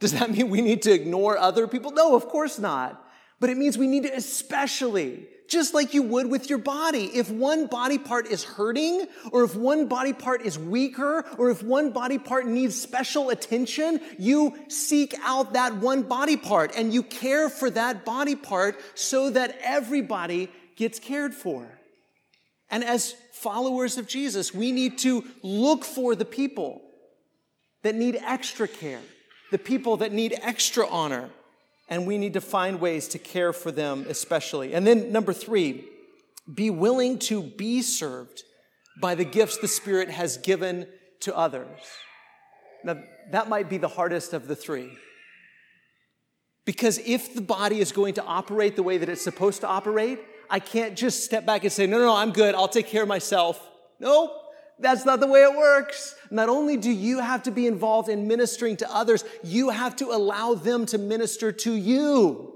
Does 0.00 0.12
that 0.12 0.30
mean 0.30 0.50
we 0.50 0.60
need 0.60 0.82
to 0.82 0.92
ignore 0.92 1.38
other 1.38 1.68
people? 1.68 1.90
No, 1.90 2.16
of 2.16 2.28
course 2.28 2.58
not. 2.58 3.04
But 3.40 3.50
it 3.50 3.56
means 3.56 3.78
we 3.78 3.86
need 3.86 4.04
to 4.04 4.14
especially 4.14 5.28
just 5.48 5.74
like 5.74 5.94
you 5.94 6.02
would 6.02 6.30
with 6.30 6.48
your 6.48 6.58
body. 6.58 7.06
If 7.06 7.30
one 7.30 7.66
body 7.66 7.98
part 7.98 8.26
is 8.26 8.44
hurting, 8.44 9.06
or 9.32 9.44
if 9.44 9.56
one 9.56 9.88
body 9.88 10.12
part 10.12 10.42
is 10.42 10.58
weaker, 10.58 11.24
or 11.38 11.50
if 11.50 11.62
one 11.62 11.90
body 11.90 12.18
part 12.18 12.46
needs 12.46 12.80
special 12.80 13.30
attention, 13.30 14.00
you 14.18 14.56
seek 14.68 15.14
out 15.22 15.54
that 15.54 15.76
one 15.76 16.02
body 16.02 16.36
part 16.36 16.72
and 16.76 16.92
you 16.92 17.02
care 17.02 17.48
for 17.48 17.70
that 17.70 18.04
body 18.04 18.36
part 18.36 18.78
so 18.94 19.30
that 19.30 19.58
everybody 19.62 20.50
gets 20.76 20.98
cared 20.98 21.34
for. 21.34 21.66
And 22.70 22.84
as 22.84 23.14
followers 23.32 23.96
of 23.96 24.06
Jesus, 24.06 24.52
we 24.52 24.72
need 24.72 24.98
to 24.98 25.24
look 25.42 25.84
for 25.84 26.14
the 26.14 26.24
people 26.26 26.82
that 27.82 27.94
need 27.94 28.16
extra 28.16 28.68
care, 28.68 29.00
the 29.50 29.58
people 29.58 29.98
that 29.98 30.12
need 30.12 30.38
extra 30.42 30.86
honor, 30.86 31.30
and 31.88 32.06
we 32.06 32.18
need 32.18 32.34
to 32.34 32.40
find 32.40 32.80
ways 32.80 33.08
to 33.08 33.18
care 33.18 33.52
for 33.52 33.70
them 33.70 34.06
especially. 34.08 34.74
And 34.74 34.86
then 34.86 35.10
number 35.12 35.32
three, 35.32 35.84
be 36.52 36.70
willing 36.70 37.18
to 37.20 37.42
be 37.42 37.82
served 37.82 38.42
by 39.00 39.14
the 39.14 39.24
gifts 39.24 39.58
the 39.58 39.68
Spirit 39.68 40.10
has 40.10 40.36
given 40.38 40.86
to 41.20 41.36
others. 41.36 41.78
Now, 42.84 43.02
that 43.32 43.48
might 43.48 43.68
be 43.68 43.78
the 43.78 43.88
hardest 43.88 44.32
of 44.32 44.48
the 44.48 44.56
three. 44.56 44.90
Because 46.64 46.98
if 46.98 47.34
the 47.34 47.40
body 47.40 47.80
is 47.80 47.92
going 47.92 48.14
to 48.14 48.24
operate 48.24 48.76
the 48.76 48.82
way 48.82 48.98
that 48.98 49.08
it's 49.08 49.22
supposed 49.22 49.62
to 49.62 49.66
operate, 49.66 50.20
I 50.50 50.60
can't 50.60 50.96
just 50.96 51.24
step 51.24 51.46
back 51.46 51.64
and 51.64 51.72
say, 51.72 51.86
no, 51.86 51.98
no, 51.98 52.06
no, 52.06 52.16
I'm 52.16 52.32
good. 52.32 52.54
I'll 52.54 52.68
take 52.68 52.86
care 52.86 53.02
of 53.02 53.08
myself. 53.08 53.60
Nope. 54.00 54.30
That's 54.80 55.04
not 55.04 55.20
the 55.20 55.26
way 55.26 55.42
it 55.42 55.56
works. 55.56 56.14
Not 56.30 56.48
only 56.48 56.76
do 56.76 56.90
you 56.90 57.20
have 57.20 57.42
to 57.44 57.50
be 57.50 57.66
involved 57.66 58.08
in 58.08 58.28
ministering 58.28 58.76
to 58.78 58.94
others, 58.94 59.24
you 59.42 59.70
have 59.70 59.96
to 59.96 60.06
allow 60.06 60.54
them 60.54 60.86
to 60.86 60.98
minister 60.98 61.50
to 61.50 61.72
you. 61.72 62.54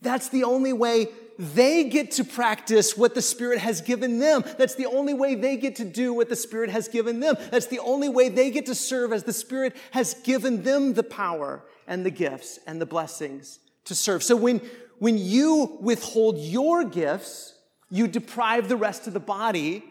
That's 0.00 0.28
the 0.28 0.44
only 0.44 0.72
way 0.72 1.08
they 1.38 1.84
get 1.84 2.12
to 2.12 2.24
practice 2.24 2.96
what 2.96 3.14
the 3.14 3.20
Spirit 3.20 3.58
has 3.58 3.82
given 3.82 4.18
them. 4.18 4.42
That's 4.56 4.74
the 4.74 4.86
only 4.86 5.12
way 5.12 5.34
they 5.34 5.56
get 5.56 5.76
to 5.76 5.84
do 5.84 6.14
what 6.14 6.28
the 6.28 6.36
Spirit 6.36 6.70
has 6.70 6.88
given 6.88 7.20
them. 7.20 7.36
That's 7.50 7.66
the 7.66 7.80
only 7.80 8.08
way 8.08 8.30
they 8.30 8.50
get 8.50 8.66
to 8.66 8.74
serve 8.74 9.12
as 9.12 9.24
the 9.24 9.32
Spirit 9.32 9.76
has 9.90 10.14
given 10.14 10.62
them 10.62 10.94
the 10.94 11.02
power 11.02 11.64
and 11.86 12.06
the 12.06 12.10
gifts 12.10 12.58
and 12.66 12.80
the 12.80 12.86
blessings 12.86 13.58
to 13.84 13.94
serve. 13.94 14.22
So 14.22 14.34
when, 14.36 14.62
when 14.98 15.18
you 15.18 15.76
withhold 15.80 16.38
your 16.38 16.84
gifts, 16.84 17.54
you 17.90 18.08
deprive 18.08 18.68
the 18.68 18.76
rest 18.76 19.06
of 19.06 19.12
the 19.12 19.20
body 19.20 19.84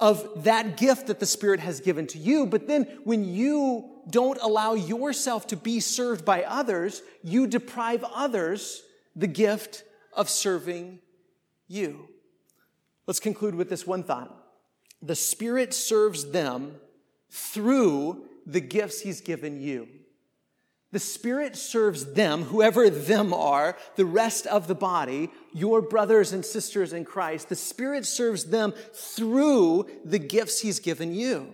of 0.00 0.44
that 0.44 0.76
gift 0.76 1.08
that 1.08 1.20
the 1.20 1.26
Spirit 1.26 1.60
has 1.60 1.80
given 1.80 2.06
to 2.08 2.18
you. 2.18 2.46
But 2.46 2.68
then 2.68 2.84
when 3.04 3.24
you 3.24 3.90
don't 4.08 4.38
allow 4.40 4.74
yourself 4.74 5.46
to 5.48 5.56
be 5.56 5.80
served 5.80 6.24
by 6.24 6.44
others, 6.44 7.02
you 7.22 7.46
deprive 7.46 8.04
others 8.14 8.82
the 9.16 9.26
gift 9.26 9.84
of 10.12 10.30
serving 10.30 11.00
you. 11.66 12.08
Let's 13.06 13.20
conclude 13.20 13.54
with 13.54 13.68
this 13.68 13.86
one 13.86 14.02
thought. 14.02 14.34
The 15.02 15.16
Spirit 15.16 15.74
serves 15.74 16.30
them 16.30 16.76
through 17.30 18.26
the 18.46 18.60
gifts 18.60 19.00
He's 19.00 19.20
given 19.20 19.60
you. 19.60 19.88
The 20.90 20.98
Spirit 20.98 21.54
serves 21.54 22.14
them, 22.14 22.44
whoever 22.44 22.88
them 22.88 23.34
are, 23.34 23.76
the 23.96 24.06
rest 24.06 24.46
of 24.46 24.68
the 24.68 24.74
body, 24.74 25.30
your 25.52 25.82
brothers 25.82 26.32
and 26.32 26.44
sisters 26.44 26.94
in 26.94 27.04
Christ. 27.04 27.50
The 27.50 27.56
Spirit 27.56 28.06
serves 28.06 28.44
them 28.44 28.72
through 28.94 29.86
the 30.04 30.18
gifts 30.18 30.60
He's 30.60 30.80
given 30.80 31.14
you. 31.14 31.52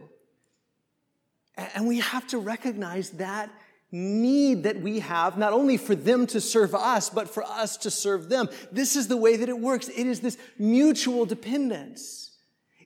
And 1.57 1.89
we 1.89 1.99
have 1.99 2.27
to 2.29 2.39
recognize 2.39 3.11
that 3.11 3.51
need 3.91 4.65
that 4.65 4.81
we 4.81 4.99
have, 5.01 5.39
not 5.39 5.53
only 5.53 5.77
for 5.77 5.95
them 5.95 6.27
to 6.27 6.41
serve 6.41 6.75
us, 6.75 7.11
but 7.11 7.29
for 7.29 7.45
us 7.45 7.77
to 7.79 7.91
serve 7.91 8.29
them. 8.29 8.49
This 8.73 8.97
is 8.97 9.07
the 9.09 9.17
way 9.17 9.37
that 9.37 9.49
it 9.49 9.59
works. 9.59 9.89
It 9.89 10.07
is 10.07 10.21
this 10.21 10.37
mutual 10.59 11.27
dependence. 11.27 12.24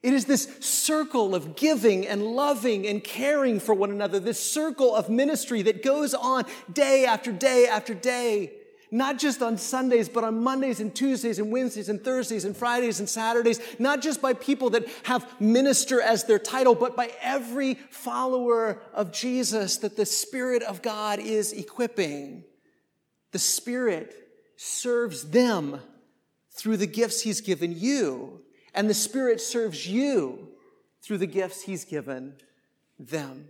It 0.03 0.13
is 0.13 0.27
this 0.27 0.49
circle 0.61 1.35
of 1.35 1.57
giving 1.57 2.07
and 2.07 2.23
loving 2.23 2.87
and 2.87 3.03
caring 3.03 3.59
for 3.59 3.75
one 3.75 3.91
another, 3.91 4.21
this 4.21 4.39
circle 4.39 4.95
of 4.95 5.09
ministry 5.09 5.63
that 5.63 5.83
goes 5.83 6.15
on 6.15 6.45
day 6.73 7.05
after 7.05 7.33
day 7.33 7.67
after 7.67 7.95
day, 7.95 8.53
not 8.93 9.19
just 9.19 9.43
on 9.43 9.59
Sundays, 9.59 10.09
but 10.09 10.23
on 10.23 10.43
Mondays 10.43 10.79
and 10.79 10.95
Tuesdays 10.95 11.41
and 11.41 11.51
Wednesdays 11.51 11.89
and 11.89 12.03
Thursdays 12.03 12.45
and 12.45 12.57
Fridays 12.57 13.01
and 13.01 13.09
Saturdays, 13.09 13.61
not 13.81 14.01
just 14.01 14.23
by 14.23 14.35
people 14.35 14.71
that 14.71 14.87
have 15.03 15.29
minister 15.41 16.01
as 16.01 16.25
their 16.25 16.39
title, 16.39 16.77
but 16.77 16.97
by 16.97 17.11
every 17.21 17.75
follower 17.91 18.81
of 18.95 19.13
Jesus 19.13 19.79
that 19.79 19.97
the 19.97 20.07
Spirit 20.07 20.63
of 20.63 20.81
God 20.81 21.19
is 21.19 21.53
equipping. 21.53 22.45
The 23.33 23.39
Spirit 23.41 24.15
serves 24.57 25.31
them 25.31 25.81
through 26.53 26.77
the 26.77 26.87
gifts 26.87 27.21
He's 27.21 27.41
given 27.41 27.77
you 27.77 28.43
and 28.79 28.89
the 28.89 28.95
Spirit 28.95 29.41
serves 29.41 29.89
you 29.89 30.51
through 31.03 31.19
the 31.19 31.27
gifts 31.27 31.63
He's 31.63 31.85
given 31.85 32.35
them. 32.97 33.49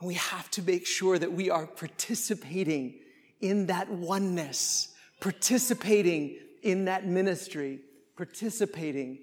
And 0.00 0.08
we 0.08 0.14
have 0.14 0.50
to 0.50 0.62
make 0.62 0.88
sure 0.88 1.20
that 1.20 1.32
we 1.32 1.50
are 1.50 1.68
participating 1.68 2.98
in 3.40 3.66
that 3.66 3.88
oneness, 3.88 4.88
participating 5.20 6.36
in 6.64 6.86
that 6.86 7.06
ministry, 7.06 7.78
participating 8.16 9.20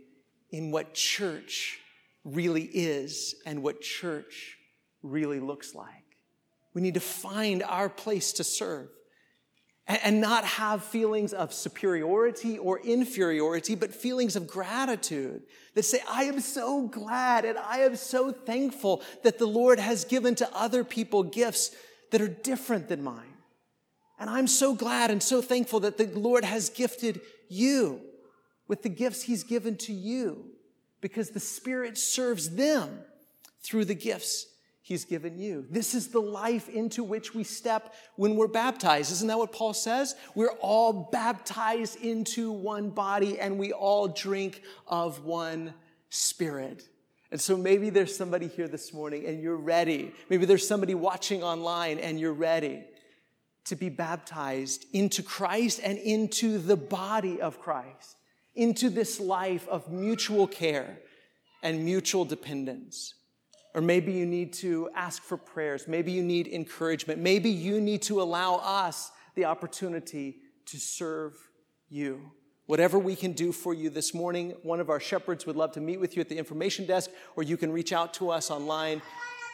in 0.52 0.72
what 0.72 0.94
church 0.94 1.78
really 2.24 2.64
is 2.64 3.36
and 3.46 3.62
what 3.62 3.82
church 3.82 4.56
really 5.04 5.42
looks 5.42 5.76
like. 5.76 5.90
We 6.74 6.82
need 6.82 6.94
to 6.94 7.02
find 7.02 7.64
our 7.64 7.90
place 7.90 8.32
to 8.34 8.46
serve 8.46 8.88
and 9.88 10.20
not 10.20 10.46
have 10.46 10.84
feelings 10.84 11.32
of 11.32 11.54
superiority 11.54 12.58
or 12.58 12.80
inferiority, 12.80 13.76
but 13.76 13.94
feelings 13.94 14.36
of 14.36 14.48
gratitude 14.48 15.44
that 15.76 15.84
say, 15.84 16.00
I 16.10 16.24
am 16.24 16.40
so 16.40 16.88
glad 16.88 17.46
and 17.46 17.58
I 17.60 17.80
am 17.80 17.96
so 17.96 18.32
thankful 18.32 19.04
that 19.24 19.38
the 19.38 19.46
Lord 19.46 19.80
has 19.80 20.04
given 20.04 20.34
to 20.36 20.56
other 20.56 20.84
people 20.84 21.22
gifts 21.22 21.76
that 22.12 22.22
are 22.22 22.28
different 22.28 22.88
than 22.88 23.04
mine. 23.04 23.34
And 24.20 24.30
I'm 24.30 24.48
so 24.48 24.74
glad 24.74 25.12
and 25.12 25.22
so 25.22 25.42
thankful 25.42 25.82
that 25.82 25.98
the 25.98 26.08
Lord 26.08 26.46
has 26.46 26.70
gifted 26.70 27.22
you 27.48 28.02
with 28.68 28.82
the 28.82 28.90
gifts 28.90 29.24
He's 29.24 29.44
given 29.44 29.78
to 29.78 29.94
you 29.94 30.46
because 31.00 31.30
the 31.30 31.40
Spirit 31.40 31.98
serves 31.98 32.52
them 32.52 33.02
through 33.62 33.86
the 33.86 33.96
gifts 33.96 34.48
He's 34.86 35.04
given 35.04 35.40
you. 35.40 35.66
This 35.68 35.96
is 35.96 36.10
the 36.10 36.22
life 36.22 36.70
into 36.70 37.04
which 37.04 37.34
we 37.34 37.44
step 37.44 37.96
when 38.18 38.36
we're 38.36 38.48
baptized. 38.48 39.12
Isn't 39.14 39.30
that 39.30 39.40
what 39.40 39.52
Paul 39.52 39.74
says? 39.74 40.16
We're 40.36 40.54
all 40.60 41.10
baptized 41.12 42.00
into 42.04 42.52
one 42.52 42.92
body 42.92 43.40
and 43.40 43.58
we 43.58 43.74
all 43.74 44.08
drink 44.08 44.62
of 44.86 45.26
one 45.26 45.74
spirit. 46.12 46.88
And 47.32 47.42
so 47.42 47.58
maybe 47.58 47.90
there's 47.90 48.16
somebody 48.16 48.48
here 48.48 48.68
this 48.68 48.94
morning 48.94 49.26
and 49.26 49.42
you're 49.42 49.58
ready. 49.58 50.14
Maybe 50.30 50.46
there's 50.46 50.68
somebody 50.68 50.94
watching 50.94 51.42
online 51.42 51.98
and 51.98 52.20
you're 52.20 52.32
ready 52.32 52.84
to 53.64 53.76
be 53.76 53.90
baptized 53.90 54.86
into 54.94 55.24
Christ 55.24 55.80
and 55.84 55.98
into 55.98 56.60
the 56.60 56.78
body 56.78 57.42
of 57.42 57.60
Christ, 57.60 58.18
into 58.54 58.92
this 58.92 59.20
life 59.20 59.68
of 59.68 59.92
mutual 59.92 60.46
care 60.46 61.00
and 61.64 61.84
mutual 61.84 62.24
dependence. 62.24 63.16
Or 63.76 63.82
maybe 63.82 64.14
you 64.14 64.26
need 64.26 64.54
to 64.54 64.90
ask 64.96 65.22
for 65.22 65.36
prayers. 65.36 65.86
Maybe 65.86 66.14
you 66.14 66.24
need 66.24 66.48
encouragement. 66.48 67.20
Maybe 67.20 67.50
you 67.50 67.82
need 67.82 68.02
to 68.04 68.22
allow 68.22 68.56
us 68.56 69.12
the 69.36 69.44
opportunity 69.46 70.38
to 70.68 70.80
serve 70.80 71.34
you. 71.90 72.32
Whatever 72.68 72.98
we 72.98 73.18
can 73.18 73.34
do 73.34 73.52
for 73.52 73.74
you 73.74 73.90
this 73.90 74.14
morning, 74.14 74.56
one 74.64 74.80
of 74.80 74.90
our 74.90 75.02
shepherds 75.02 75.46
would 75.46 75.58
love 75.58 75.74
to 75.74 75.82
meet 75.82 76.00
with 76.00 76.16
you 76.16 76.22
at 76.22 76.30
the 76.30 76.38
information 76.38 76.86
desk, 76.86 77.12
or 77.36 77.44
you 77.44 77.58
can 77.58 77.70
reach 77.72 77.92
out 77.92 78.14
to 78.14 78.30
us 78.30 78.50
online. 78.50 79.02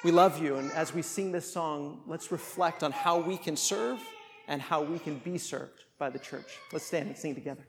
We 0.03 0.11
love 0.11 0.41
you. 0.41 0.57
And 0.57 0.71
as 0.73 0.93
we 0.93 1.01
sing 1.01 1.31
this 1.31 1.51
song, 1.51 2.03
let's 2.05 2.31
reflect 2.31 2.83
on 2.83 2.91
how 2.91 3.19
we 3.19 3.37
can 3.37 3.57
serve 3.57 3.99
and 4.47 4.61
how 4.61 4.83
we 4.83 4.99
can 4.99 5.17
be 5.17 5.39
served 5.39 5.85
by 5.97 6.11
the 6.11 6.19
church. 6.19 6.59
Let's 6.71 6.85
stand 6.85 7.07
and 7.07 7.17
sing 7.17 7.33
together. 7.33 7.63